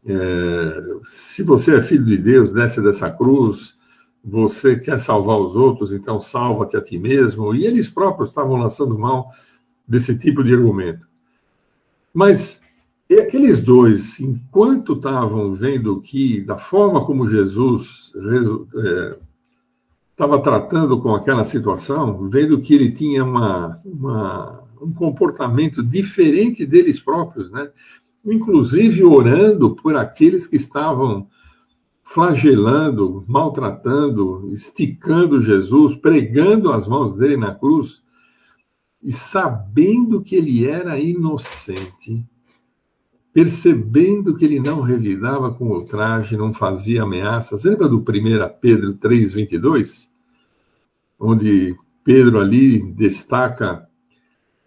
[0.04, 3.72] é, se você é filho de Deus, desce dessa cruz.
[4.26, 7.54] Você quer salvar os outros, então salva-te a ti mesmo.
[7.54, 9.26] E eles próprios estavam lançando mão
[9.86, 11.06] desse tipo de argumento.
[12.14, 12.58] Mas
[13.08, 18.12] e aqueles dois, enquanto estavam vendo que, da forma como Jesus
[20.10, 26.64] estava é, tratando com aquela situação, vendo que ele tinha uma, uma, um comportamento diferente
[26.64, 27.70] deles próprios, né?
[28.24, 31.28] inclusive orando por aqueles que estavam
[32.04, 38.02] flagelando, maltratando, esticando Jesus, pregando as mãos dele na cruz,
[39.02, 42.24] e sabendo que ele era inocente,
[43.34, 47.64] percebendo que ele não revidava com ultraje, não fazia ameaças.
[47.64, 48.02] Lembra do 1
[48.60, 50.08] Pedro 3,22?
[51.18, 53.88] Onde Pedro ali destaca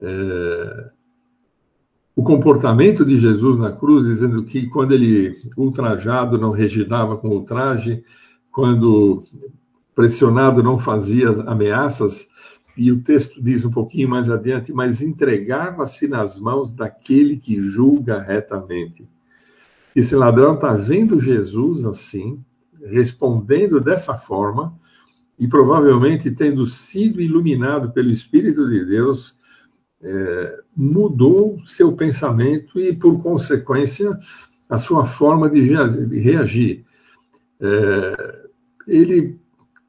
[0.01, 0.91] é,
[2.13, 8.03] o comportamento de Jesus na cruz, dizendo que quando ele, ultrajado, não revidava com ultraje,
[8.51, 9.21] quando
[9.95, 12.27] pressionado, não fazia ameaças,
[12.77, 18.21] e o texto diz um pouquinho mais adiante, mas entregava-se nas mãos daquele que julga
[18.21, 19.07] retamente.
[19.95, 22.39] Esse ladrão está vendo Jesus assim,
[22.85, 24.77] respondendo dessa forma,
[25.39, 29.35] e provavelmente tendo sido iluminado pelo Espírito de Deus,
[30.01, 34.17] é, mudou seu pensamento e, por consequência,
[34.69, 36.85] a sua forma de reagir.
[37.59, 38.47] É,
[38.87, 39.39] ele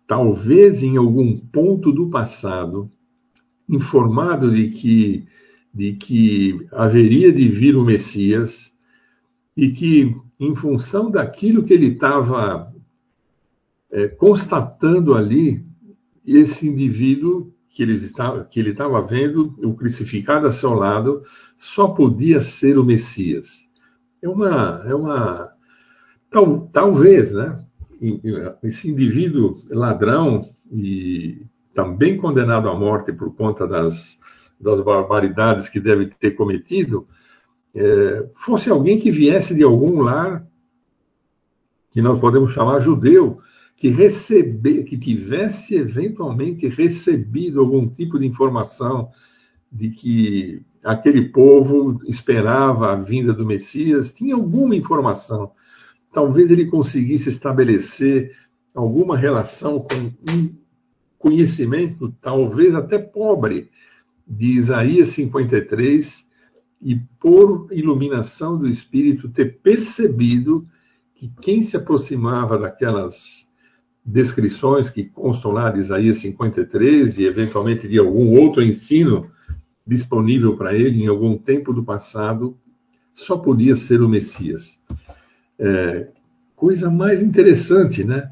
[0.08, 2.88] talvez em algum ponto do passado,
[3.68, 5.26] informado de que,
[5.72, 8.72] de que haveria de vir o Messias
[9.54, 12.72] e que, em função daquilo que ele estava
[13.92, 15.62] é, constatando ali,
[16.24, 21.22] esse indivíduo que ele estava, que ele estava vendo, o crucificado a seu lado,
[21.58, 23.46] só podia ser o Messias.
[24.22, 25.50] É uma, é uma
[26.30, 27.62] tal, talvez, né?
[28.62, 31.42] Esse indivíduo ladrão e
[31.74, 34.18] também condenado à morte por conta das,
[34.61, 37.04] das barbaridades que deve ter cometido,
[37.74, 40.46] é, fosse alguém que viesse de algum lar
[41.90, 43.37] que nós podemos chamar judeu,
[43.76, 49.08] que receber, que tivesse eventualmente recebido algum tipo de informação
[49.70, 55.52] de que aquele povo esperava a vinda do Messias, tinha alguma informação
[56.12, 58.32] talvez ele conseguisse estabelecer
[58.74, 60.54] alguma relação com um
[61.18, 63.70] conhecimento, talvez até pobre,
[64.26, 66.24] de Isaías 53
[66.82, 70.64] e, por iluminação do Espírito, ter percebido
[71.14, 73.46] que quem se aproximava daquelas
[74.04, 79.28] descrições que constam lá de Isaías 53 e, eventualmente, de algum outro ensino
[79.86, 82.56] disponível para ele em algum tempo do passado,
[83.14, 84.78] só podia ser o Messias.
[85.58, 86.08] É,
[86.54, 88.30] coisa mais interessante, né?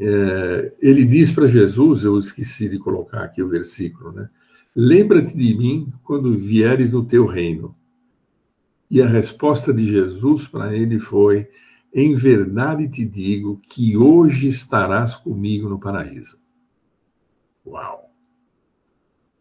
[0.00, 4.28] É, ele diz para Jesus, eu esqueci de colocar aqui o versículo, né?
[4.74, 7.74] Lembra-te de mim quando vieres no teu reino.
[8.90, 11.48] E a resposta de Jesus para ele foi:
[11.92, 16.38] Em verdade te digo que hoje estarás comigo no paraíso.
[17.66, 18.04] Uau!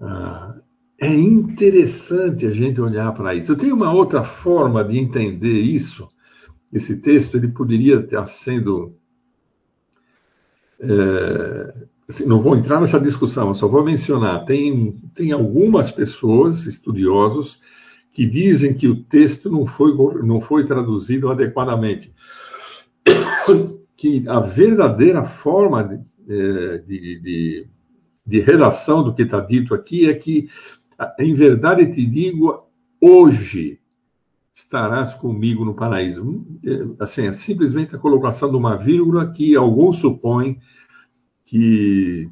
[0.02, 0.56] Ah,
[1.00, 3.52] é interessante a gente olhar para isso.
[3.52, 6.08] Eu tenho uma outra forma de entender isso
[6.78, 8.94] esse texto ele poderia estar sendo.
[10.80, 11.74] É,
[12.08, 14.46] assim, não vou entrar nessa discussão, só vou mencionar.
[14.46, 17.60] Tem, tem algumas pessoas, estudiosos,
[18.14, 22.14] que dizem que o texto não foi, não foi traduzido adequadamente.
[24.00, 25.96] Que a verdadeira forma de,
[26.30, 27.68] é, de, de
[28.28, 30.50] de redação do que está dito aqui é que,
[31.18, 32.60] em verdade te digo,
[33.00, 33.80] hoje
[34.58, 36.44] estarás comigo no paraíso.
[36.66, 40.60] É, assim, é simplesmente a colocação de uma vírgula que alguns supõem
[41.46, 42.30] que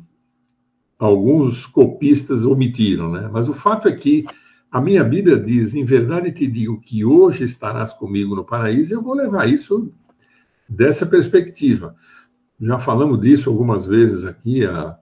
[0.97, 3.29] alguns copistas omitiram, né?
[3.31, 4.25] Mas o fato é que
[4.71, 8.93] a minha Bíblia diz: em verdade te digo que hoje estarás comigo no paraíso.
[8.93, 9.93] Eu vou levar isso
[10.67, 11.95] dessa perspectiva.
[12.59, 14.65] Já falamos disso algumas vezes aqui.
[14.65, 14.97] A,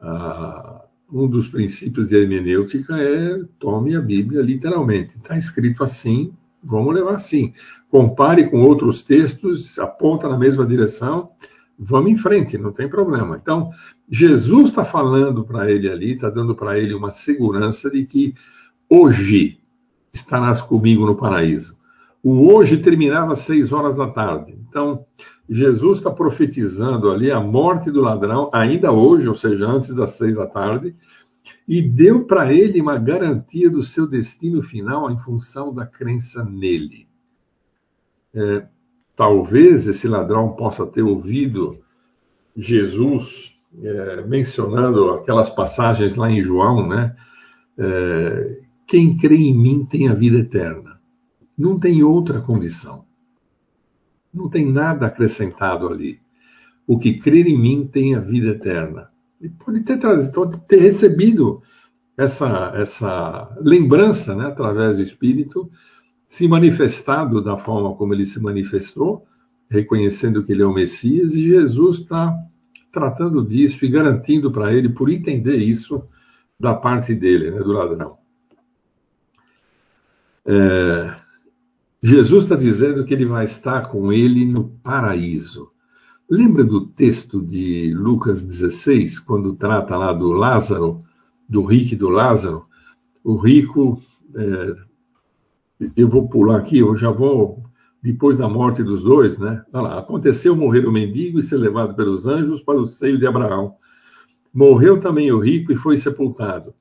[0.00, 0.83] a,
[1.14, 5.16] um dos princípios de hermenêutica é tome a Bíblia literalmente.
[5.16, 7.52] Está escrito assim, vamos levar assim.
[7.88, 11.30] Compare com outros textos, aponta na mesma direção,
[11.78, 13.38] vamos em frente, não tem problema.
[13.40, 13.70] Então,
[14.10, 18.34] Jesus está falando para ele ali, está dando para ele uma segurança de que
[18.90, 19.60] hoje
[20.12, 21.76] estarás comigo no paraíso.
[22.24, 24.56] O hoje terminava às seis horas da tarde.
[24.68, 25.04] Então,
[25.48, 30.34] Jesus está profetizando ali a morte do ladrão, ainda hoje, ou seja, antes das seis
[30.34, 30.94] da tarde,
[31.68, 37.06] e deu para ele uma garantia do seu destino final em função da crença nele.
[38.34, 38.66] É,
[39.14, 41.78] talvez esse ladrão possa ter ouvido
[42.56, 43.52] Jesus
[43.82, 47.14] é, mencionando aquelas passagens lá em João, né?
[47.76, 51.00] É, quem crê em mim tem a vida eterna.
[51.56, 53.03] Não tem outra condição.
[54.34, 56.18] Não tem nada acrescentado ali.
[56.86, 59.08] O que crer em mim tem a vida eterna.
[59.40, 59.98] E pode ter,
[60.32, 61.62] pode ter recebido
[62.16, 65.70] essa, essa lembrança né, através do Espírito,
[66.28, 69.24] se manifestado da forma como ele se manifestou,
[69.68, 72.34] reconhecendo que ele é o Messias, e Jesus está
[72.92, 76.04] tratando disso e garantindo para ele, por entender isso
[76.58, 78.16] da parte dele, né, do ladrão.
[80.46, 81.16] É,
[82.06, 85.70] Jesus está dizendo que ele vai estar com ele no paraíso.
[86.28, 90.98] Lembra do texto de Lucas 16, quando trata lá do Lázaro,
[91.48, 92.66] do rico e do Lázaro?
[93.24, 93.98] O rico,
[94.36, 94.74] é,
[95.96, 97.64] eu vou pular aqui, eu já vou,
[98.02, 99.64] depois da morte dos dois, né?
[99.72, 103.76] Lá, aconteceu morrer o mendigo e ser levado pelos anjos para o seio de Abraão.
[104.52, 106.74] Morreu também o rico e foi sepultado.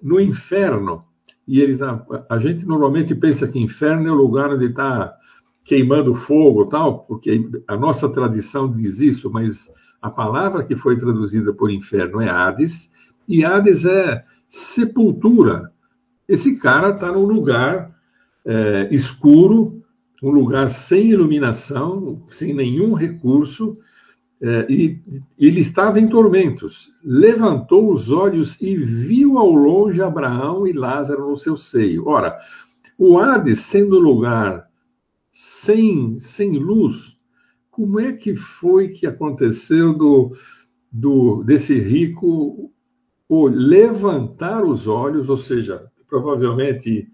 [0.00, 1.07] No inferno,
[1.48, 5.16] e eles, a, a, gente normalmente pensa que inferno é o lugar onde está
[5.64, 9.66] queimando fogo tal, porque a nossa tradição diz isso, mas
[10.00, 12.90] a palavra que foi traduzida por inferno é Hades,
[13.26, 15.72] e Hades é sepultura.
[16.28, 17.96] Esse cara está num lugar
[18.44, 19.82] é, escuro,
[20.22, 23.78] um lugar sem iluminação, sem nenhum recurso,
[24.68, 25.00] e
[25.38, 26.92] ele estava em tormentos.
[27.02, 32.06] Levantou os olhos e viu ao longe Abraão e Lázaro no seu seio.
[32.06, 32.38] Ora,
[32.96, 34.66] o Hades, sendo lugar
[35.32, 37.16] sem, sem luz,
[37.70, 40.32] como é que foi que aconteceu do,
[40.90, 42.72] do desse rico
[43.28, 47.06] o levantar os olhos, ou seja, provavelmente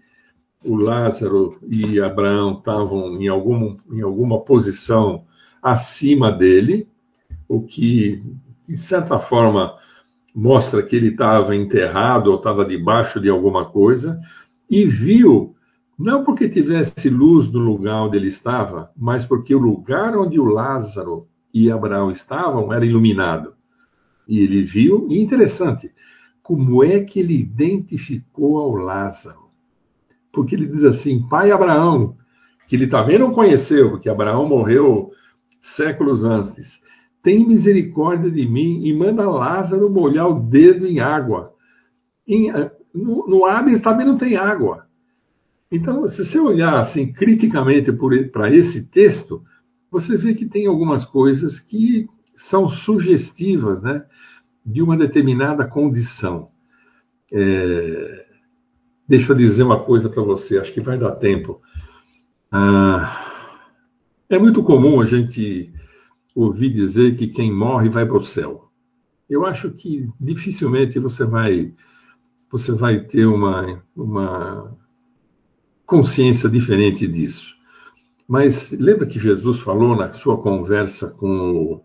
[0.63, 5.25] o Lázaro e Abraão estavam em, algum, em alguma posição
[5.61, 6.87] acima dele,
[7.47, 8.23] o que,
[8.67, 9.75] de certa forma,
[10.35, 14.19] mostra que ele estava enterrado ou estava debaixo de alguma coisa,
[14.69, 15.55] e viu,
[15.97, 20.45] não porque tivesse luz no lugar onde ele estava, mas porque o lugar onde o
[20.45, 23.53] Lázaro e Abraão estavam era iluminado.
[24.27, 25.91] E ele viu, e interessante,
[26.43, 29.45] como é que ele identificou ao Lázaro?
[30.33, 32.17] Porque ele diz assim, pai Abraão,
[32.67, 35.11] que ele também não conheceu, porque Abraão morreu
[35.61, 36.79] séculos antes
[37.25, 41.51] tem misericórdia de mim e manda Lázaro molhar o dedo em água.
[42.27, 42.51] Em,
[42.93, 44.85] no, no Hades também não tem água.
[45.71, 47.91] Então, se você olhar assim criticamente
[48.31, 49.41] para esse texto,
[49.89, 52.05] você vê que tem algumas coisas que
[52.37, 54.05] são sugestivas né,
[54.63, 56.49] de uma determinada condição.
[57.33, 58.25] É,
[59.09, 61.59] deixa eu dizer uma coisa para você, acho que vai dar tempo.
[62.51, 63.49] Ah,
[64.29, 65.73] é muito comum a gente
[66.35, 68.65] ouvi dizer que quem morre vai para o céu.
[69.29, 71.73] Eu acho que dificilmente você vai
[72.51, 74.77] você vai ter uma, uma
[75.85, 77.55] consciência diferente disso.
[78.27, 81.83] Mas lembra que Jesus falou na sua conversa com,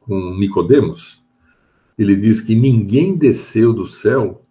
[0.00, 1.22] com Nicodemos?
[1.98, 4.42] Ele diz que ninguém desceu do céu,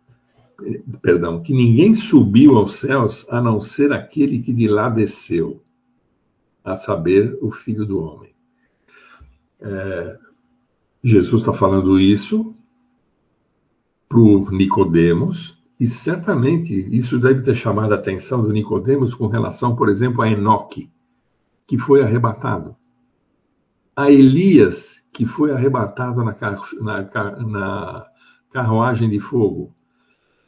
[1.02, 5.62] perdão, que ninguém subiu aos céus a não ser aquele que de lá desceu,
[6.64, 8.34] a saber, o Filho do Homem.
[9.64, 10.18] É,
[11.02, 12.54] Jesus está falando isso
[14.10, 19.76] para o Nicodemos, e certamente isso deve ter chamado a atenção do Nicodemos com relação,
[19.76, 20.90] por exemplo, a Enoque,
[21.66, 22.76] que foi arrebatado,
[23.96, 26.36] a Elias, que foi arrebatado na,
[26.82, 28.06] na, na
[28.52, 29.74] carruagem de fogo.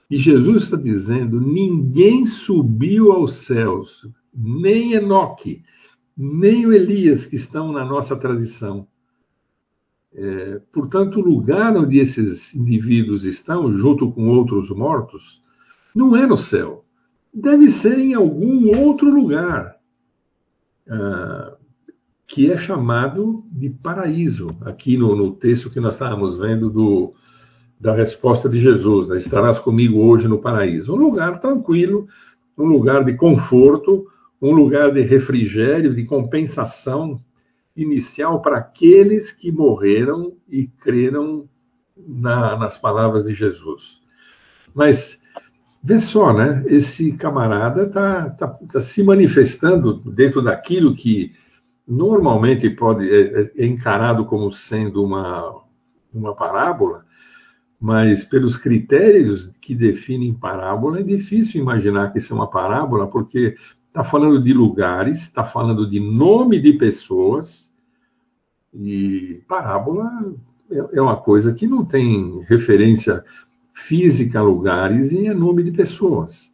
[0.09, 5.63] E Jesus está dizendo: ninguém subiu aos céus, nem Enoque,
[6.17, 8.87] nem o Elias, que estão na nossa tradição.
[10.17, 15.41] É, portanto, o lugar onde esses indivíduos estão, junto com outros mortos,
[15.93, 16.85] não é no céu.
[17.33, 19.75] Deve ser em algum outro lugar,
[20.89, 21.57] ah,
[22.25, 27.11] que é chamado de paraíso, aqui no, no texto que nós estávamos vendo do,
[27.79, 29.17] da resposta de Jesus: né?
[29.17, 30.93] estarás comigo hoje no paraíso.
[30.93, 32.07] Um lugar tranquilo,
[32.57, 34.05] um lugar de conforto,
[34.41, 37.19] um lugar de refrigério, de compensação
[37.75, 41.47] inicial para aqueles que morreram e creram
[41.97, 43.99] na, nas palavras de Jesus.
[44.73, 45.19] Mas
[45.83, 46.63] vê só, né?
[46.67, 51.33] Esse camarada está tá, tá se manifestando dentro daquilo que
[51.87, 55.61] normalmente pode é, é encarado como sendo uma,
[56.13, 57.05] uma parábola,
[57.79, 63.55] mas pelos critérios que definem parábola, é difícil imaginar que isso é uma parábola, porque
[63.95, 67.71] está falando de lugares, está falando de nome de pessoas,
[68.73, 70.35] e parábola
[70.69, 73.23] é, é uma coisa que não tem referência
[73.87, 76.53] física a lugares e é nome de pessoas.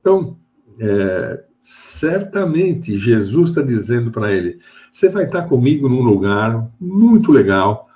[0.00, 0.38] Então,
[0.80, 4.58] é, certamente Jesus está dizendo para ele:
[4.90, 7.86] você vai estar comigo num lugar muito legal.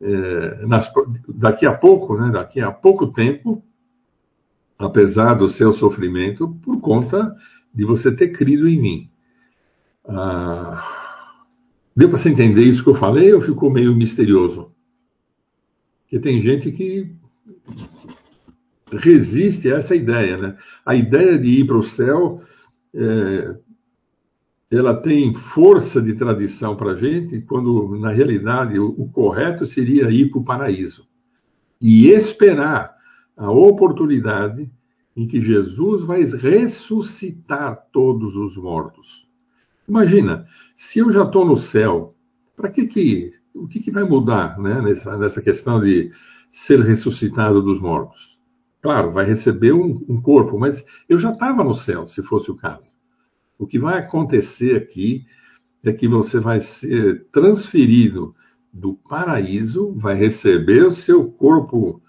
[0.00, 0.90] É, nas,
[1.28, 3.62] daqui a pouco, né, daqui a pouco tempo,
[4.78, 7.34] apesar do seu sofrimento, por conta
[7.76, 9.10] de você ter crido em mim.
[10.08, 10.82] Ah,
[11.94, 14.72] deu para você entender isso que eu falei ou ficou meio misterioso?
[16.02, 17.14] Porque tem gente que
[18.90, 20.56] resiste a essa ideia, né?
[20.86, 22.40] A ideia de ir para o céu,
[22.94, 23.56] é,
[24.70, 30.10] ela tem força de tradição para a gente, quando na realidade o, o correto seria
[30.10, 31.06] ir para o paraíso
[31.80, 32.94] e esperar
[33.36, 34.70] a oportunidade
[35.16, 39.26] em que Jesus vai ressuscitar todos os mortos.
[39.88, 40.46] Imagina,
[40.76, 42.14] se eu já estou no céu,
[42.54, 46.10] para que que o que, que vai mudar né, nessa, nessa questão de
[46.52, 48.38] ser ressuscitado dos mortos?
[48.82, 52.56] Claro, vai receber um, um corpo, mas eu já estava no céu, se fosse o
[52.56, 52.88] caso.
[53.58, 55.24] O que vai acontecer aqui
[55.82, 58.34] é que você vai ser transferido
[58.72, 62.02] do paraíso, vai receber o seu corpo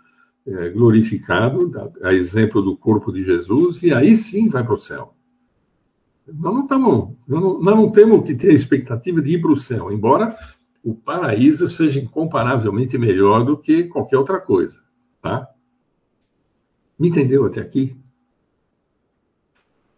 [0.73, 1.71] glorificado,
[2.01, 5.13] a exemplo do corpo de Jesus, e aí sim vai para o céu.
[6.27, 6.67] Nós não,
[7.27, 10.35] nós não, nós não temos que ter a expectativa de ir para o céu, embora
[10.83, 14.77] o paraíso seja incomparavelmente melhor do que qualquer outra coisa.
[15.21, 15.47] Tá?
[16.97, 17.95] Me entendeu até aqui?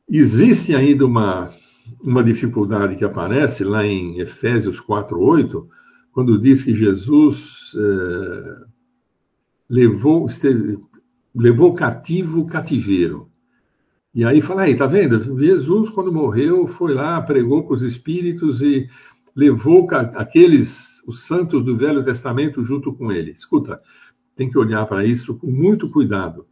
[0.10, 1.54] Existe ainda uma,
[2.02, 5.68] uma dificuldade que aparece lá em Efésios 4,8,
[6.12, 8.66] quando diz que Jesus é,
[9.70, 10.80] levou, esteve,
[11.36, 13.30] levou cativo o cativeiro.
[14.13, 15.39] E aí fala aí, tá vendo?
[15.39, 18.88] Jesus, quando morreu, foi lá, pregou para os espíritos e
[19.36, 23.32] levou aqueles, os santos do Velho Testamento junto com ele.
[23.32, 23.78] Escuta,
[24.36, 26.47] tem que olhar para isso com muito cuidado.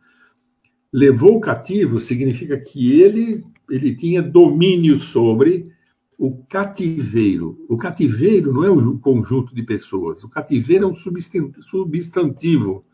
[0.94, 5.72] Levou cativo significa que ele, ele tinha domínio sobre
[6.18, 7.58] o cativeiro.
[7.68, 10.24] O cativeiro não é um conjunto de pessoas.
[10.24, 12.86] O cativeiro é um substantivo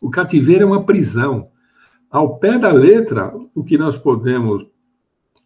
[0.00, 1.48] o cativeiro é uma prisão.
[2.10, 4.66] Ao pé da letra, o que nós podemos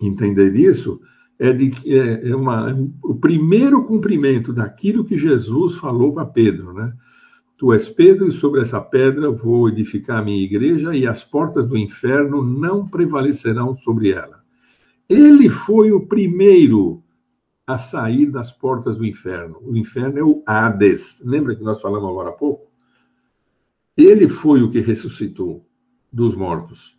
[0.01, 1.01] entender disso
[1.39, 2.73] é, de, é, é uma,
[3.03, 6.93] o primeiro cumprimento daquilo que Jesus falou para Pedro, né?
[7.59, 11.65] Tu és Pedro, e sobre essa pedra vou edificar a minha igreja, e as portas
[11.65, 14.41] do inferno não prevalecerão sobre ela.
[15.09, 17.03] Ele foi o primeiro
[17.67, 19.59] a sair das portas do inferno.
[19.63, 21.23] O inferno é o Hades.
[21.25, 22.72] Lembra que nós falamos agora há pouco?
[23.97, 25.67] Ele foi o que ressuscitou
[26.13, 26.97] dos mortos.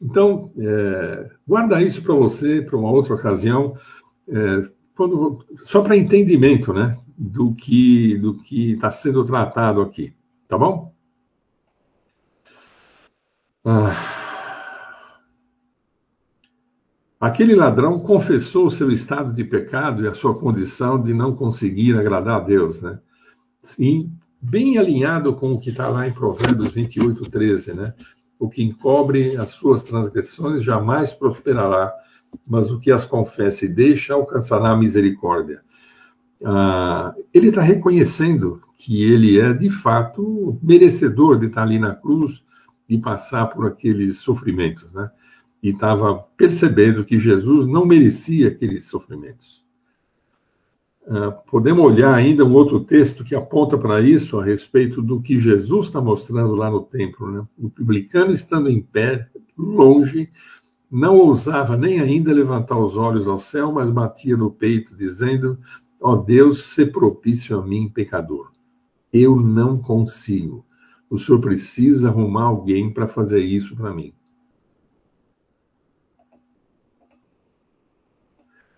[0.00, 3.76] Então, é, guarda isso para você, para uma outra ocasião,
[4.28, 4.62] é,
[4.96, 10.14] quando, só para entendimento né, do que do está sendo tratado aqui.
[10.48, 10.92] Tá bom?
[13.64, 14.20] Ah.
[17.20, 21.94] Aquele ladrão confessou o seu estado de pecado e a sua condição de não conseguir
[21.98, 22.98] agradar a Deus, né?
[23.62, 27.94] Sim, bem alinhado com o que está lá em Provérbios 28, 13, né?
[28.38, 31.92] O que encobre as suas transgressões jamais prosperará,
[32.46, 35.60] mas o que as confessa e deixa alcançará a misericórdia.
[36.42, 42.42] Ah, ele está reconhecendo que ele é, de fato, merecedor de estar ali na cruz
[42.88, 45.10] e passar por aqueles sofrimentos, né?
[45.62, 49.59] E estava percebendo que Jesus não merecia aqueles sofrimentos.
[51.10, 55.40] Uh, podemos olhar ainda um outro texto que aponta para isso a respeito do que
[55.40, 57.28] Jesus está mostrando lá no templo.
[57.32, 57.44] Né?
[57.58, 60.30] O publicano estando em pé, longe,
[60.88, 65.58] não ousava nem ainda levantar os olhos ao céu, mas batia no peito, dizendo:
[66.00, 68.52] Ó oh Deus, se propício a mim, pecador.
[69.12, 70.64] Eu não consigo.
[71.10, 74.12] O senhor precisa arrumar alguém para fazer isso para mim.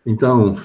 [0.07, 0.57] Então,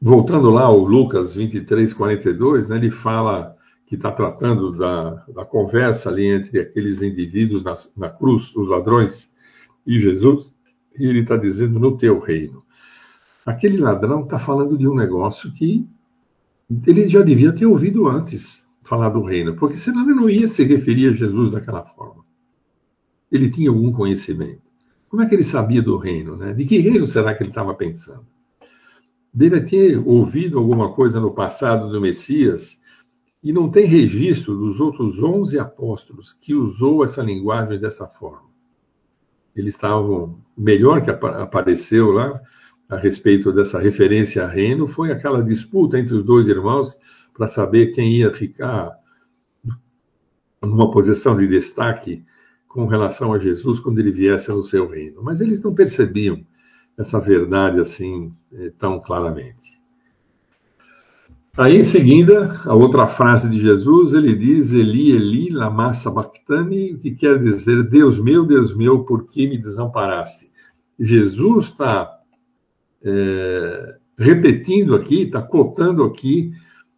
[0.00, 6.10] voltando lá ao Lucas 23, 42, né, ele fala que está tratando da, da, conversa
[6.10, 9.32] ali entre aqueles indivíduos na, na cruz, os ladrões,
[9.86, 10.52] e Jesus,
[10.98, 12.62] e ele está dizendo no teu reino.
[13.46, 15.88] Aquele ladrão está falando de um negócio que
[16.86, 20.62] ele já devia ter ouvido antes falar do reino, porque senão ele não ia se
[20.64, 22.24] referir a Jesus daquela forma.
[23.32, 24.62] Ele tinha algum conhecimento.
[25.08, 26.36] Como é que ele sabia do reino?
[26.36, 26.52] Né?
[26.52, 28.26] De que reino será que ele estava pensando?
[29.38, 32.76] Deve ter ouvido alguma coisa no passado do Messias
[33.40, 38.48] e não tem registro dos outros 11 apóstolos que usou essa linguagem dessa forma.
[39.54, 42.40] Eles estavam, melhor que apareceu lá
[42.88, 46.96] a respeito dessa referência a reino foi aquela disputa entre os dois irmãos
[47.32, 48.90] para saber quem ia ficar
[50.60, 52.24] numa posição de destaque
[52.66, 55.22] com relação a Jesus quando ele viesse no seu reino.
[55.22, 56.44] Mas eles não percebiam
[56.98, 59.78] essa verdade assim eh, tão claramente.
[61.56, 67.12] Aí em seguida, a outra frase de Jesus, ele diz Eli, Eli, lama sabachthani, que
[67.12, 70.48] quer dizer Deus meu, Deus meu, por que me desamparaste?
[70.98, 72.16] Jesus está
[73.02, 76.52] é, repetindo aqui, está cotando aqui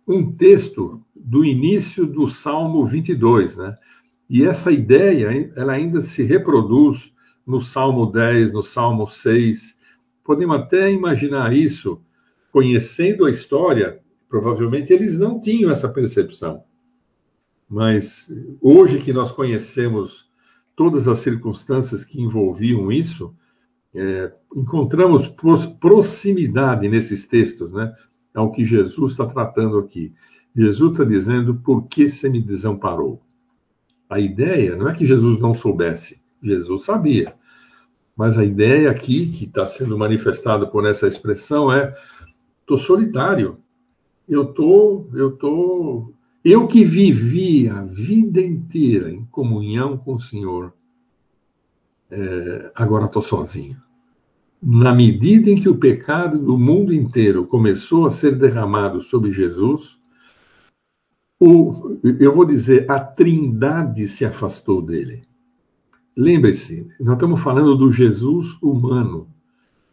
[0.06, 3.76] um texto do início do Salmo 22, né?
[4.28, 7.10] E essa ideia, ela ainda se reproduz
[7.46, 9.79] no Salmo 10, no Salmo 6.
[10.24, 12.00] Podemos até imaginar isso,
[12.52, 16.62] conhecendo a história, provavelmente eles não tinham essa percepção.
[17.68, 18.28] Mas
[18.60, 20.28] hoje que nós conhecemos
[20.76, 23.34] todas as circunstâncias que envolviam isso,
[23.94, 25.28] é, encontramos
[25.80, 27.92] proximidade nesses textos, né?
[28.34, 30.12] ao que Jesus está tratando aqui.
[30.54, 33.20] Jesus está dizendo: por que você me desamparou?
[34.08, 37.34] A ideia não é que Jesus não soubesse, Jesus sabia.
[38.20, 41.90] Mas a ideia aqui, que está sendo manifestada por essa expressão, é:
[42.60, 43.56] estou solitário.
[44.28, 46.12] Eu tô, eu tô,
[46.44, 50.74] eu que vivi a vida inteira em comunhão com o Senhor,
[52.10, 53.78] é, agora estou sozinho
[54.62, 59.96] na medida em que o pecado do mundo inteiro começou a ser derramado sobre Jesus,
[61.40, 65.22] o, eu vou dizer, a trindade se afastou dele.
[66.20, 69.26] Lembre-se, nós estamos falando do Jesus humano,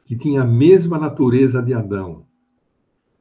[0.03, 2.25] que tinha a mesma natureza de Adão,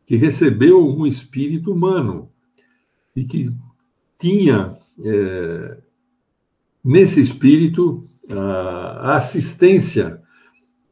[0.04, 2.28] que recebeu um espírito humano
[3.14, 3.48] e que
[4.18, 5.78] tinha é,
[6.84, 10.20] nesse espírito a assistência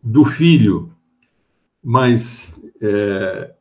[0.01, 0.93] do filho,
[1.83, 2.23] mas
[2.81, 3.53] é,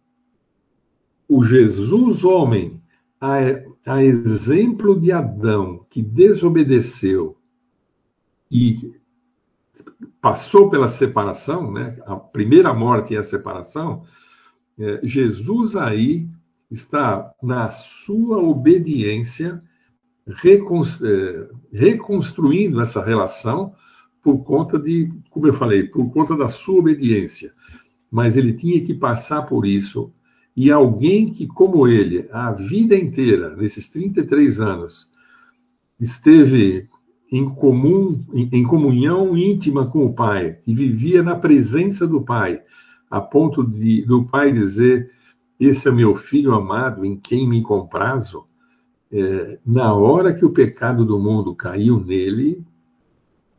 [1.28, 2.80] o Jesus homem,
[3.20, 3.36] a,
[3.84, 7.33] a exemplo de Adão, que desobedeceu
[8.54, 8.94] e
[10.22, 11.98] passou pela separação, né?
[12.06, 14.04] a primeira morte é a separação,
[14.80, 16.28] é, Jesus aí
[16.70, 19.60] está na sua obediência
[20.28, 23.74] é, reconstruindo essa relação
[24.22, 27.52] por conta de, como eu falei, por conta da sua obediência.
[28.12, 30.14] Mas ele tinha que passar por isso.
[30.56, 35.10] E alguém que, como ele, a vida inteira, nesses 33 anos,
[36.00, 36.88] esteve
[37.34, 42.62] em comum, em, comunhão íntima com o Pai, e vivia na presença do Pai,
[43.10, 45.10] a ponto de do Pai dizer:
[45.60, 48.46] Esse é meu filho amado, em quem me comprazo.
[49.12, 52.64] É, na hora que o pecado do mundo caiu nele,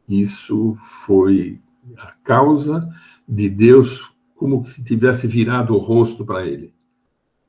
[0.08, 1.58] isso foi
[1.98, 2.88] a causa
[3.28, 6.72] de Deus como se tivesse virado o rosto para ele,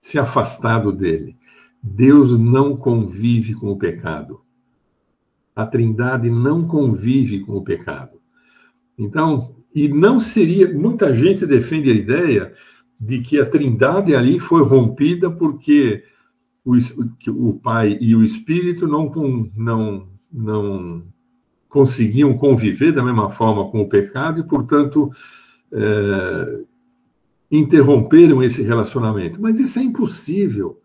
[0.02, 1.38] se afastado dele.
[1.84, 4.45] Deus não convive com o pecado.
[5.56, 8.20] A Trindade não convive com o pecado.
[8.98, 10.74] Então, e não seria.
[10.74, 12.54] Muita gente defende a ideia
[13.00, 16.04] de que a Trindade ali foi rompida porque
[16.64, 16.76] o,
[17.30, 19.12] o Pai e o Espírito não,
[19.56, 21.04] não, não
[21.70, 25.12] conseguiam conviver da mesma forma com o pecado e, portanto,
[25.74, 26.60] é,
[27.52, 29.42] interromperam esse relacionamento.
[29.42, 30.78] Mas isso é impossível.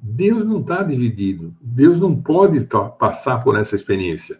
[0.00, 1.54] Deus não está dividido.
[1.60, 2.64] Deus não pode
[2.98, 4.38] passar por essa experiência.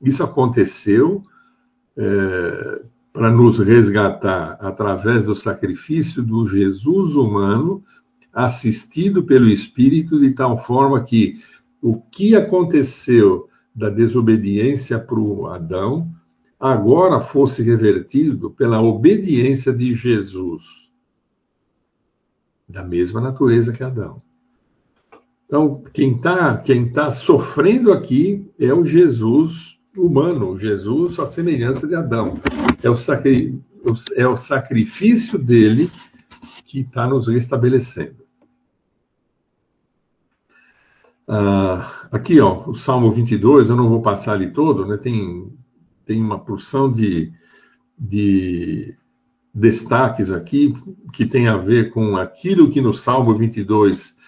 [0.00, 1.22] Isso aconteceu
[1.96, 2.82] é,
[3.12, 7.82] para nos resgatar através do sacrifício do Jesus humano,
[8.32, 11.34] assistido pelo Espírito, de tal forma que
[11.80, 16.10] o que aconteceu da desobediência para o Adão
[16.58, 20.62] agora fosse revertido pela obediência de Jesus,
[22.68, 24.22] da mesma natureza que Adão.
[25.52, 31.94] Então, quem está quem tá sofrendo aqui é o Jesus humano, Jesus à semelhança de
[31.94, 32.40] Adão.
[32.82, 33.60] É o, sacri,
[34.16, 35.90] é o sacrifício dele
[36.64, 38.16] que está nos restabelecendo.
[41.28, 44.96] Ah, aqui, ó, o Salmo 22, eu não vou passar ali todo, né?
[44.96, 45.52] Tem,
[46.06, 47.30] tem uma porção de,
[47.98, 48.96] de
[49.54, 50.74] destaques aqui
[51.12, 54.21] que tem a ver com aquilo que no Salmo 22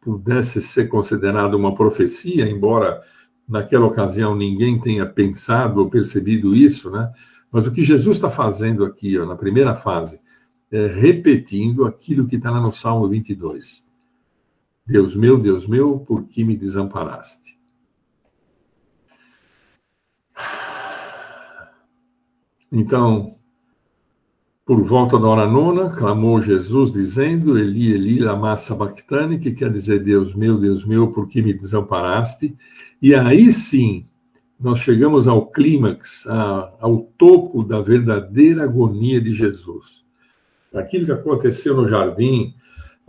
[0.00, 3.00] pudesse ser considerado uma profecia, embora
[3.48, 7.12] naquela ocasião ninguém tenha pensado ou percebido isso, né?
[7.52, 10.20] Mas o que Jesus está fazendo aqui, ó, na primeira fase,
[10.70, 13.84] é repetindo aquilo que está lá no Salmo 22.
[14.86, 17.58] Deus meu, Deus meu, por que me desamparaste?
[22.72, 23.36] Então,
[24.70, 29.98] por volta da hora nona, clamou Jesus, dizendo: Eli, Eli, lama sabachthani, que quer dizer:
[29.98, 32.54] Deus meu, Deus meu, por que me desamparaste?
[33.02, 34.06] E aí sim,
[34.60, 36.24] nós chegamos ao clímax,
[36.78, 40.04] ao topo da verdadeira agonia de Jesus.
[40.72, 42.54] Aquilo que aconteceu no jardim,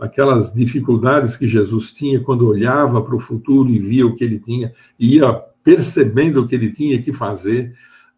[0.00, 4.40] aquelas dificuldades que Jesus tinha quando olhava para o futuro e via o que ele
[4.40, 5.32] tinha, e ia
[5.62, 7.72] percebendo o que ele tinha que fazer,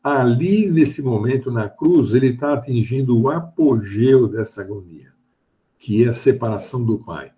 [0.05, 5.11] ali nesse momento na cruz, ele está atingindo o apogeu dessa agonia,
[5.78, 7.32] que é a separação do Pai.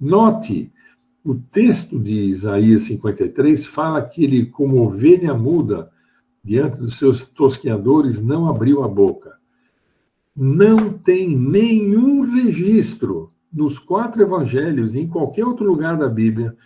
[0.00, 0.72] Note,
[1.22, 5.90] o texto de Isaías 53 fala que ele, como ovelha muda,
[6.42, 9.36] diante dos seus tosqueadores, não abriu a boca.
[10.34, 16.56] Não tem nenhum registro nos quatro evangelhos, em qualquer outro lugar da Bíblia,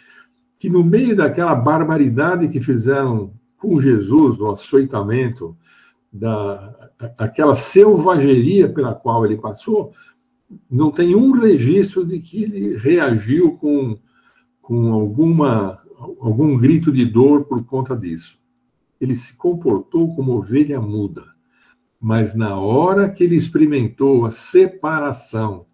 [0.60, 3.32] que no meio daquela barbaridade que fizeram
[3.62, 5.56] com Jesus, no açoitamento,
[6.12, 9.92] da, aquela selvageria pela qual ele passou,
[10.68, 13.96] não tem um registro de que ele reagiu com,
[14.60, 15.80] com alguma,
[16.20, 18.36] algum grito de dor por conta disso.
[19.00, 21.24] Ele se comportou como ovelha muda.
[22.00, 25.66] Mas na hora que ele experimentou a separação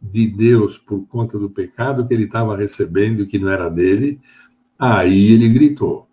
[0.00, 4.18] de Deus por conta do pecado que ele estava recebendo que não era dele,
[4.78, 6.08] aí ele gritou.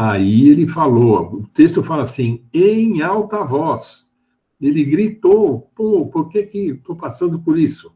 [0.00, 4.06] Aí ele falou, o texto fala assim, em alta voz.
[4.60, 7.92] Ele gritou, pô, por que que estou passando por isso?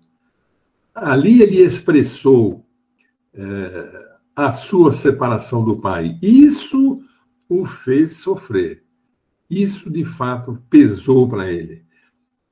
[0.92, 2.66] Ali ele expressou
[3.32, 6.18] é, a sua separação do pai.
[6.20, 7.00] Isso
[7.48, 8.82] o fez sofrer.
[9.48, 11.84] Isso de fato pesou para ele.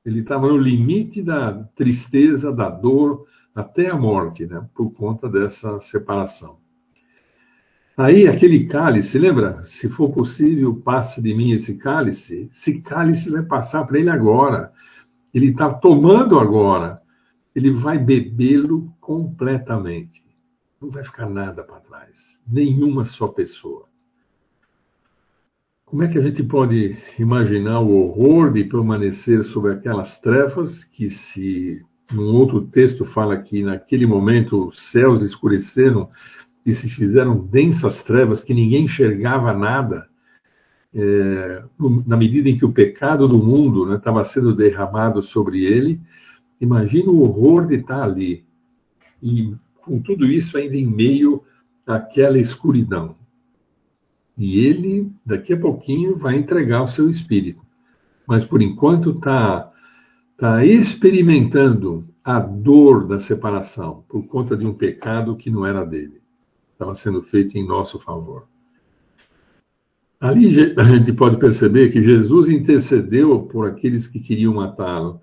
[0.05, 5.77] Ele estava no limite da tristeza, da dor, até a morte, né, por conta dessa
[5.81, 6.60] separação.
[8.03, 9.63] Aí aquele cálice, lembra?
[9.63, 12.49] Se for possível, passe de mim esse cálice.
[12.51, 14.71] Esse cálice vai passar para ele agora.
[15.31, 16.99] Ele está tomando agora.
[17.55, 20.23] Ele vai bebê-lo completamente.
[20.81, 22.39] Não vai ficar nada para trás.
[22.51, 23.85] Nenhuma só pessoa.
[25.85, 31.07] Como é que a gente pode imaginar o horror de permanecer sobre aquelas trevas que,
[31.07, 36.09] se num outro texto fala que naquele momento os céus escureceram
[36.65, 40.07] e se fizeram densas trevas que ninguém enxergava nada,
[40.93, 41.63] é,
[42.05, 45.99] na medida em que o pecado do mundo estava né, sendo derramado sobre ele,
[46.59, 48.43] imagina o horror de estar ali.
[49.21, 51.43] E com tudo isso ainda em meio
[51.87, 53.15] àquela escuridão.
[54.37, 57.61] E ele, daqui a pouquinho, vai entregar o seu espírito.
[58.27, 59.71] Mas por enquanto está
[60.37, 66.20] tá experimentando a dor da separação por conta de um pecado que não era dele
[66.81, 68.47] estava sendo feito em nosso favor.
[70.19, 75.19] Ali a gente pode perceber que Jesus intercedeu por aqueles que queriam matá-lo.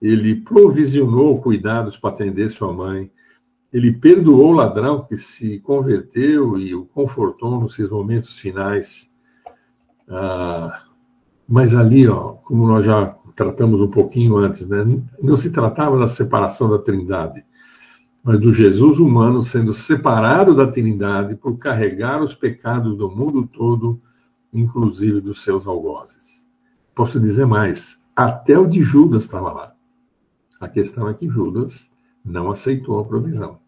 [0.00, 3.10] Ele provisionou cuidados para atender sua mãe.
[3.72, 9.10] Ele perdoou o ladrão que se converteu e o confortou nos seus momentos finais.
[10.08, 10.82] Ah,
[11.48, 14.84] mas ali, ó, como nós já tratamos um pouquinho antes, né,
[15.20, 17.44] não se tratava da separação da Trindade
[18.26, 24.02] mas do Jesus humano sendo separado da Trindade por carregar os pecados do mundo todo,
[24.52, 26.44] inclusive dos seus algozes.
[26.92, 29.72] Posso dizer mais, até o de Judas estava lá.
[30.60, 31.88] A questão é que Judas
[32.24, 33.60] não aceitou a provisão.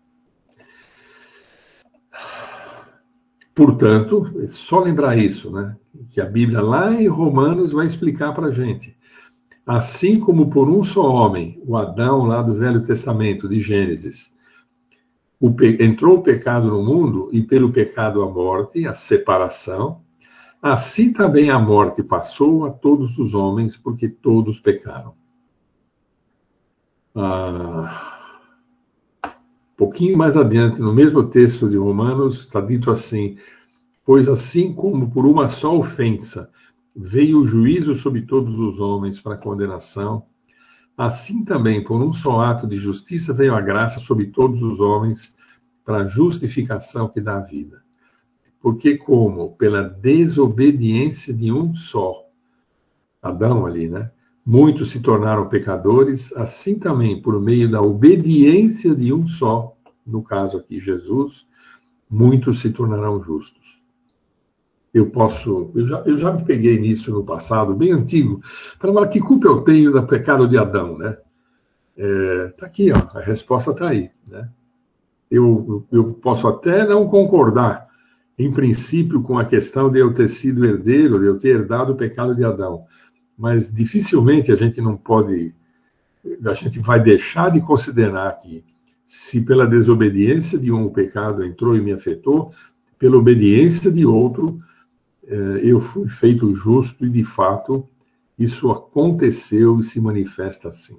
[3.54, 5.76] Portanto, é só lembrar isso, né?
[6.12, 8.96] Que a Bíblia lá em Romanos vai explicar para a gente.
[9.64, 14.36] Assim como por um só homem, o Adão lá do Velho Testamento, de Gênesis,
[15.40, 20.00] o entrou o pecado no mundo e pelo pecado a morte, a separação,
[20.60, 25.14] assim também a morte passou a todos os homens, porque todos pecaram.
[27.14, 28.18] Ah,
[29.76, 33.36] pouquinho mais adiante, no mesmo texto de Romanos, está dito assim:
[34.04, 36.50] Pois assim como por uma só ofensa
[36.94, 40.24] veio o juízo sobre todos os homens para condenação,
[40.98, 45.32] assim também por um só ato de justiça veio a graça sobre todos os homens
[45.84, 47.80] para a justificação que dá a vida.
[48.60, 52.24] Porque como pela desobediência de um só,
[53.22, 54.10] Adão ali, né?
[54.44, 59.76] Muitos se tornaram pecadores, assim também por meio da obediência de um só,
[60.06, 61.46] no caso aqui Jesus,
[62.10, 63.77] muitos se tornarão justos.
[64.98, 68.40] Eu posso, eu já, eu já me peguei nisso no passado, bem antigo,
[68.78, 71.16] para falar que culpa eu tenho do pecado de Adão, né?
[71.96, 74.48] É, aqui, ó, a resposta está aí, né?
[75.30, 77.86] Eu, eu posso até não concordar,
[78.38, 81.96] em princípio, com a questão de eu ter sido herdeiro, de eu ter herdado o
[81.96, 82.84] pecado de Adão
[83.38, 85.54] mas dificilmente a gente não pode,
[86.44, 88.64] a gente vai deixar de considerar que
[89.06, 92.50] se pela desobediência de um o pecado entrou e me afetou,
[92.98, 94.58] pela obediência de outro
[95.62, 97.88] eu fui feito justo e de fato
[98.38, 100.98] isso aconteceu e se manifesta assim.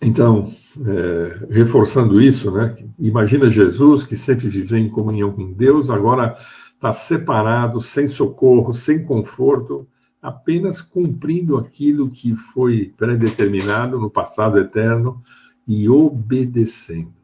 [0.00, 0.52] Então,
[0.86, 2.76] é, reforçando isso, né?
[2.98, 6.36] Imagina Jesus que sempre viveu em comunhão com Deus, agora
[6.74, 9.88] está separado, sem socorro, sem conforto,
[10.20, 15.22] apenas cumprindo aquilo que foi predeterminado no passado eterno
[15.66, 17.23] e obedecendo.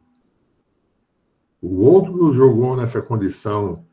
[1.61, 3.83] O outro nos jogou nessa condição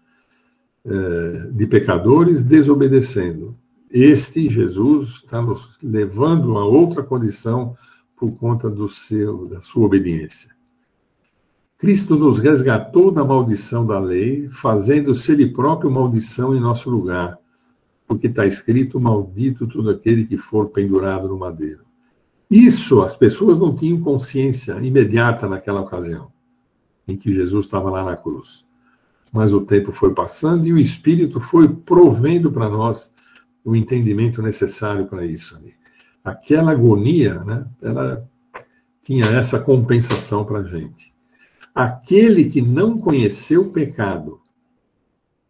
[0.85, 3.55] é, de pecadores, desobedecendo.
[3.91, 7.75] Este, Jesus, está nos levando a outra condição
[8.17, 10.51] por conta do seu, da sua obediência.
[11.79, 17.39] Cristo nos resgatou da maldição da lei, fazendo-se Ele próprio maldição em nosso lugar,
[18.07, 21.83] porque está escrito: Maldito todo aquele que for pendurado no madeiro.
[22.51, 26.33] Isso as pessoas não tinham consciência imediata naquela ocasião,
[27.09, 28.65] em que Jesus estava lá na cruz.
[29.33, 33.11] Mas o tempo foi passando e o Espírito foi provendo para nós
[33.65, 35.59] o entendimento necessário para isso.
[36.23, 38.29] Aquela agonia, né, ela
[39.03, 41.13] tinha essa compensação para a gente.
[41.75, 44.41] Aquele que não conheceu o pecado,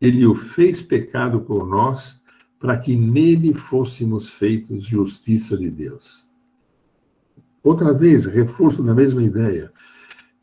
[0.01, 2.21] ele o fez pecado por nós,
[2.61, 6.29] para que nele fôssemos feitos justiça de Deus.
[7.63, 9.73] Outra vez, reforço da mesma ideia.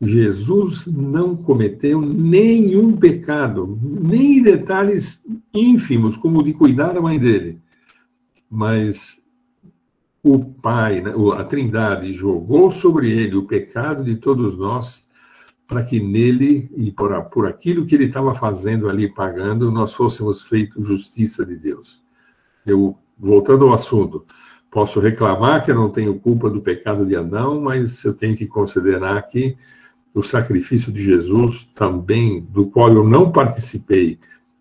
[0.02, 5.22] Jesus não cometeu nenhum pecado, nem detalhes
[5.54, 7.60] ínfimos, como o de cuidar da mãe dele.
[8.50, 9.18] Mas
[10.22, 15.06] o Pai, né, a Trindade, jogou sobre ele o pecado de todos nós
[15.68, 20.44] para que nele e por, por aquilo que ele estava fazendo ali, pagando, nós fôssemos
[20.44, 22.00] feitos justiça de Deus.
[22.66, 24.26] Eu, voltando ao assunto,
[24.70, 28.46] posso reclamar que eu não tenho culpa do pecado de Adão, mas eu tenho que
[28.46, 29.58] considerar que
[30.16, 34.18] o sacrifício de Jesus também, do qual eu não participei,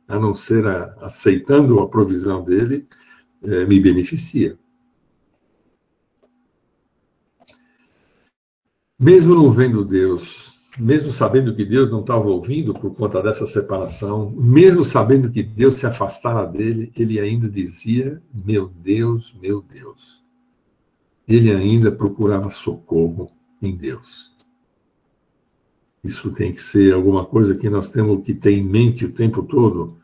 [0.06, 2.86] a não ser a, aceitando a provisão dele,
[3.42, 4.58] é, me beneficia.
[8.98, 14.30] Mesmo não vendo Deus mesmo sabendo que Deus não estava ouvindo por conta dessa separação,
[14.30, 20.22] mesmo sabendo que Deus se afastara dele, ele ainda dizia: Meu Deus, meu Deus.
[21.26, 23.30] Ele ainda procurava socorro
[23.62, 24.33] em Deus.
[26.04, 29.42] Isso tem que ser alguma coisa que nós temos que ter em mente o tempo
[29.42, 29.96] todo,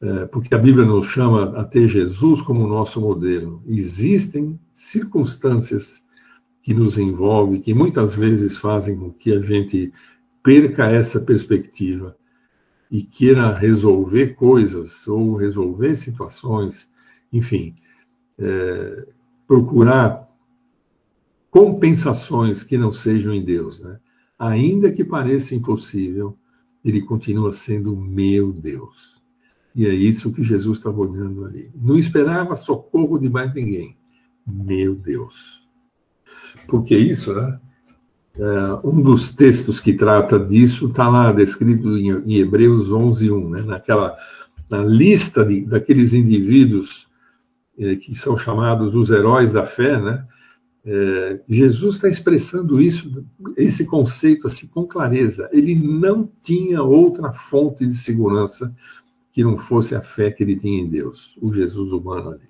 [0.00, 3.62] é, porque a Bíblia nos chama a ter Jesus como nosso modelo.
[3.66, 6.02] Existem circunstâncias
[6.62, 9.92] que nos envolve, que muitas vezes fazem com que a gente
[10.42, 12.14] perca essa perspectiva
[12.90, 16.88] e queira resolver coisas ou resolver situações,
[17.32, 17.74] enfim,
[18.38, 19.06] é,
[19.46, 20.28] procurar
[21.50, 23.80] compensações que não sejam em Deus.
[23.80, 23.98] Né?
[24.48, 26.36] Ainda que pareça impossível,
[26.84, 29.14] ele continua sendo meu Deus.
[29.74, 31.70] E é isso que Jesus estava olhando ali.
[31.74, 33.96] Não esperava socorro de mais ninguém.
[34.46, 35.34] Meu Deus.
[36.68, 37.58] Porque isso, né?
[38.36, 43.62] É, um dos textos que trata disso está lá descrito em, em Hebreus 11:1, né?
[43.62, 44.16] Naquela
[44.68, 47.06] na lista de, daqueles indivíduos
[47.78, 50.26] é, que são chamados os heróis da fé, né?
[50.86, 53.24] É, Jesus está expressando isso,
[53.56, 55.48] esse conceito assim com clareza.
[55.52, 58.74] Ele não tinha outra fonte de segurança
[59.32, 62.48] que não fosse a fé que ele tinha em Deus, o Jesus humano ali.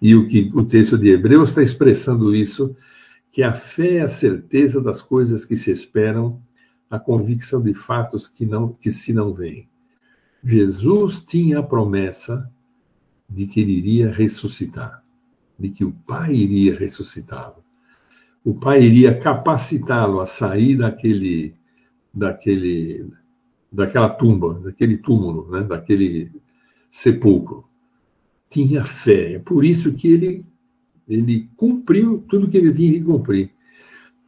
[0.00, 2.76] E o que o texto de Hebreus está expressando isso,
[3.32, 6.40] que a fé é a certeza das coisas que se esperam,
[6.90, 9.66] a convicção de fatos que não que se não veem.
[10.44, 12.48] Jesus tinha a promessa
[13.28, 15.02] de que ele iria ressuscitar,
[15.58, 17.64] de que o Pai iria ressuscitá-lo.
[18.44, 21.54] O Pai iria capacitá-lo a sair daquele,
[22.12, 23.06] daquele,
[23.72, 26.30] daquela tumba, daquele túmulo, né, daquele
[26.90, 27.64] sepulcro.
[28.50, 29.34] Tinha fé.
[29.34, 30.46] É por isso que ele,
[31.08, 33.50] ele cumpriu tudo que ele tinha que cumprir.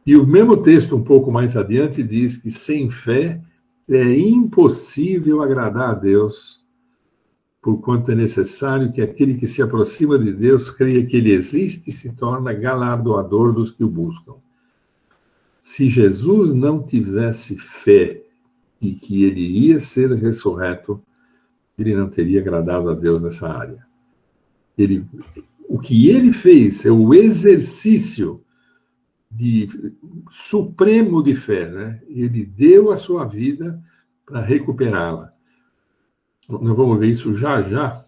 [0.05, 3.41] E o mesmo texto, um pouco mais adiante, diz que sem fé
[3.89, 6.61] é impossível agradar a Deus,
[7.67, 11.91] porquanto é necessário que aquele que se aproxima de Deus creia que ele existe e
[11.91, 14.35] se torna galardoador dos que o buscam.
[15.59, 18.23] Se Jesus não tivesse fé
[18.81, 21.03] e que ele iria ser ressurreto,
[21.77, 23.85] ele não teria agradado a Deus nessa área.
[24.77, 25.05] Ele,
[25.67, 28.39] o que ele fez é o exercício
[29.29, 29.67] de
[30.49, 32.01] supremo de fé, né?
[32.07, 33.77] Ele deu a sua vida
[34.25, 35.33] para recuperá-la.
[36.47, 38.05] Nós vamos ver isso já já,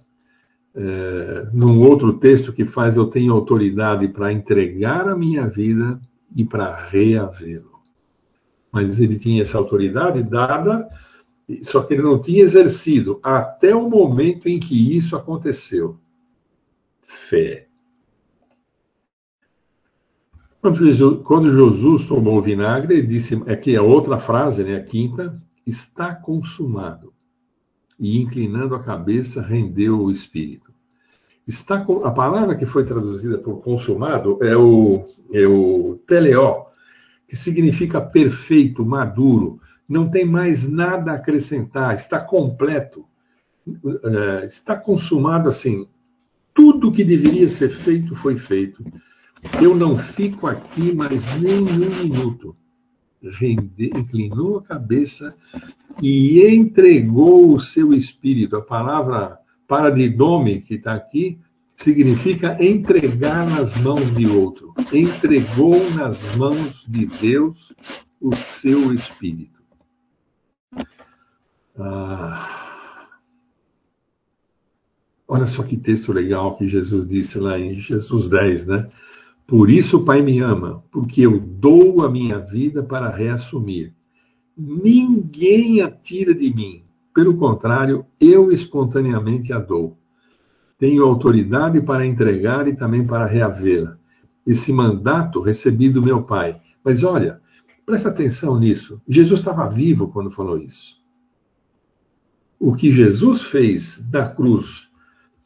[0.76, 6.00] é, num outro texto que faz eu tenho autoridade para entregar a minha vida
[6.36, 7.80] e para reavê-lo.
[8.72, 10.88] Mas ele tinha essa autoridade dada,
[11.64, 15.98] só que ele não tinha exercido até o momento em que isso aconteceu.
[17.30, 17.68] Fé.
[20.62, 24.84] Quando Jesus, quando Jesus tomou o vinagre, ele disse, aqui é outra frase, né, a
[24.84, 27.14] quinta, está consumado.
[28.00, 30.72] E inclinando a cabeça, rendeu o espírito.
[31.48, 36.68] Está, a palavra que foi traduzida por consumado é o, é o teleó,
[37.28, 43.04] que significa perfeito, maduro, não tem mais nada a acrescentar, está completo,
[44.04, 45.88] é, está consumado assim.
[46.54, 48.84] Tudo que deveria ser feito foi feito.
[49.62, 52.56] Eu não fico aqui mais nem um minuto.
[53.22, 55.36] Inclinou a cabeça
[56.02, 58.56] e entregou o seu espírito.
[58.56, 61.38] A palavra paradidome, que está aqui,
[61.76, 64.74] significa entregar nas mãos de outro.
[64.92, 67.74] Entregou nas mãos de Deus
[68.22, 69.60] o seu espírito.
[71.78, 73.08] Ah,
[75.28, 78.88] olha só que texto legal que Jesus disse lá em Jesus 10, né?
[79.50, 83.92] Por isso o Pai me ama, porque eu dou a minha vida para reassumir.
[84.56, 86.84] Ninguém a tira de mim.
[87.16, 89.98] Pelo contrário, eu espontaneamente a dou.
[90.78, 93.98] Tenho autoridade para entregar e também para reavê-la.
[94.46, 96.62] Esse mandato recebi do meu Pai.
[96.86, 97.42] Mas olha,
[97.88, 99.02] presta atenção nisso.
[99.08, 100.96] Jesus estava vivo quando falou isso.
[102.60, 104.88] O que Jesus fez da cruz,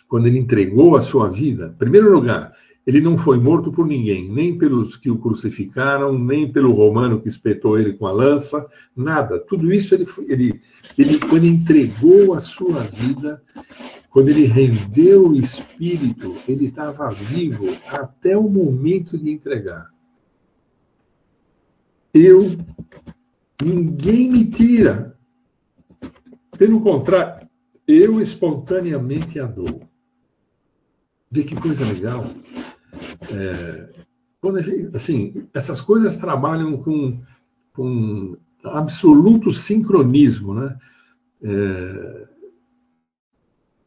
[0.10, 2.52] quando ele entregou a sua vida, em primeiro lugar,
[2.86, 7.30] ele não foi morto por ninguém, nem pelos que o crucificaram, nem pelo romano que
[7.30, 8.66] espetou ele com a lança,
[8.96, 9.40] nada.
[9.40, 10.62] Tudo isso ele, ele,
[10.98, 13.42] ele quando entregou a sua vida,
[14.10, 19.90] quando ele rendeu o espírito, ele estava vivo até o momento de entregar.
[22.14, 22.58] Eu,
[23.62, 25.18] ninguém me tira.
[26.58, 27.48] Pelo contrário,
[27.88, 29.82] eu espontaneamente a dou.
[31.32, 32.28] Vê que coisa legal.
[33.34, 33.90] É,
[34.64, 37.22] gente, assim, essas coisas trabalham com,
[37.74, 40.78] com absoluto sincronismo, né?
[41.44, 42.28] É,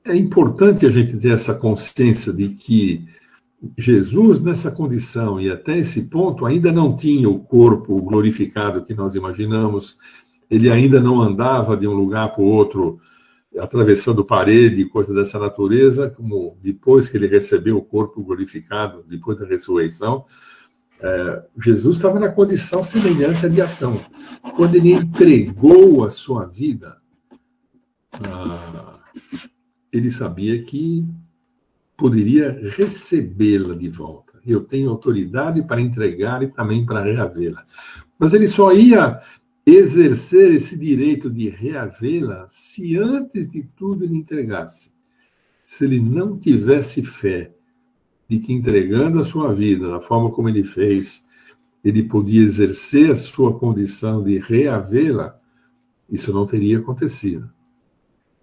[0.07, 3.05] é importante a gente ter essa consciência de que
[3.77, 9.15] Jesus, nessa condição e até esse ponto, ainda não tinha o corpo glorificado que nós
[9.15, 9.97] imaginamos,
[10.51, 13.01] ele ainda não andava de um lugar para o outro
[13.59, 19.39] atravessando parede e coisas dessa natureza, como depois que ele recebeu o corpo glorificado, depois
[19.39, 20.25] da ressurreição,
[21.01, 24.01] é, Jesus estava na condição semelhante a de Adão.
[24.57, 26.97] Quando ele entregou a sua vida,
[28.13, 28.99] ah,
[29.93, 31.05] ele sabia que
[31.97, 34.33] poderia recebê-la de volta.
[34.47, 37.65] Eu tenho autoridade para entregar e também para reavê-la.
[38.19, 39.21] Mas ele só ia
[39.67, 44.91] exercer esse direito de reavê-la se antes de tudo ele entregasse.
[45.67, 47.53] Se ele não tivesse fé
[48.29, 51.25] de que entregando a sua vida da forma como ele fez,
[51.83, 55.37] ele podia exercer a sua condição de reavê-la,
[56.09, 57.51] isso não teria acontecido.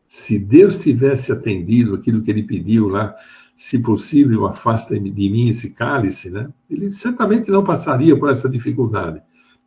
[0.10, 3.16] Se Deus tivesse atendido aquilo que ele pediu lá,
[3.56, 6.52] se possível, afasta de mim esse cálice, né?
[6.70, 9.22] Ele certamente não passaria por essa dificuldade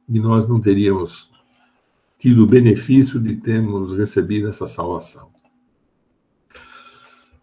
[0.09, 1.31] e nós não teríamos
[2.19, 5.29] tido o benefício de termos recebido essa salvação.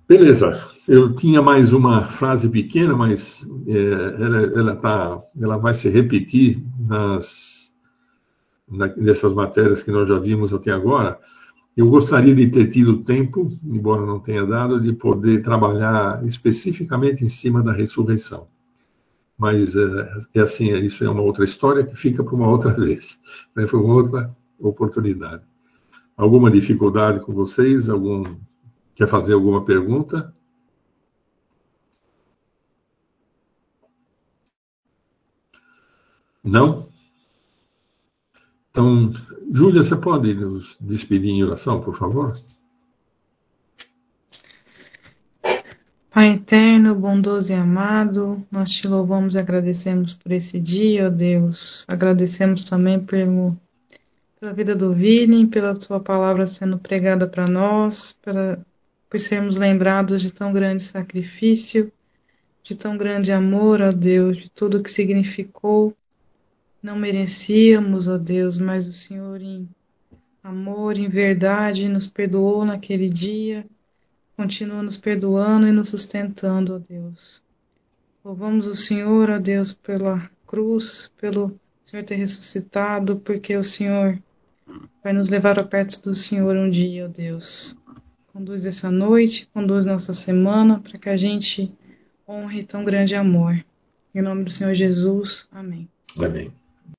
[0.07, 0.69] Beleza.
[0.88, 6.61] Eu tinha mais uma frase pequena, mas é, ela, ela, tá, ela vai se repetir
[6.78, 7.71] nas,
[8.69, 11.17] na, nessas matérias que nós já vimos até agora.
[11.76, 17.30] Eu gostaria de ter tido tempo, embora não tenha dado, de poder trabalhar especificamente em
[17.30, 18.47] cima da ressurreição.
[19.38, 23.17] Mas é, é assim, isso é uma outra história que fica para uma outra vez,
[23.55, 23.65] né?
[23.67, 24.36] foi uma outra
[24.70, 25.43] oportunidade.
[26.16, 27.89] Alguma dificuldade com vocês?
[27.89, 28.24] Algum
[28.95, 30.34] quer fazer alguma pergunta?
[36.43, 36.89] Não?
[38.70, 39.11] Então,
[39.51, 42.34] Júlia, você pode nos despedir em oração, por favor?
[46.14, 51.84] Pai eterno, bondoso e amado, nós te louvamos e agradecemos por esse dia, ó Deus.
[51.88, 53.57] Agradecemos também pelo,
[54.44, 58.60] pela vida do Vini, pela tua palavra sendo pregada para nós, pela,
[59.10, 61.89] por sermos lembrados de tão grande sacrifício,
[62.62, 65.96] de tão grande amor, ó Deus, de tudo que significou
[66.82, 69.66] não merecíamos, ó Deus, mas o Senhor, em
[70.44, 73.66] amor, em verdade, nos perdoou naquele dia,
[74.36, 77.41] continua nos perdoando e nos sustentando, ó Deus.
[78.26, 84.20] Louvamos o Senhor, ó Deus, pela cruz, pelo Senhor ter ressuscitado, porque o Senhor
[85.03, 87.76] vai nos levar a perto do Senhor um dia, ó Deus.
[88.32, 91.72] Conduz essa noite, conduz nossa semana, para que a gente
[92.28, 93.64] honre tão grande amor.
[94.14, 95.88] Em nome do Senhor Jesus, amém.
[96.18, 96.51] Amém.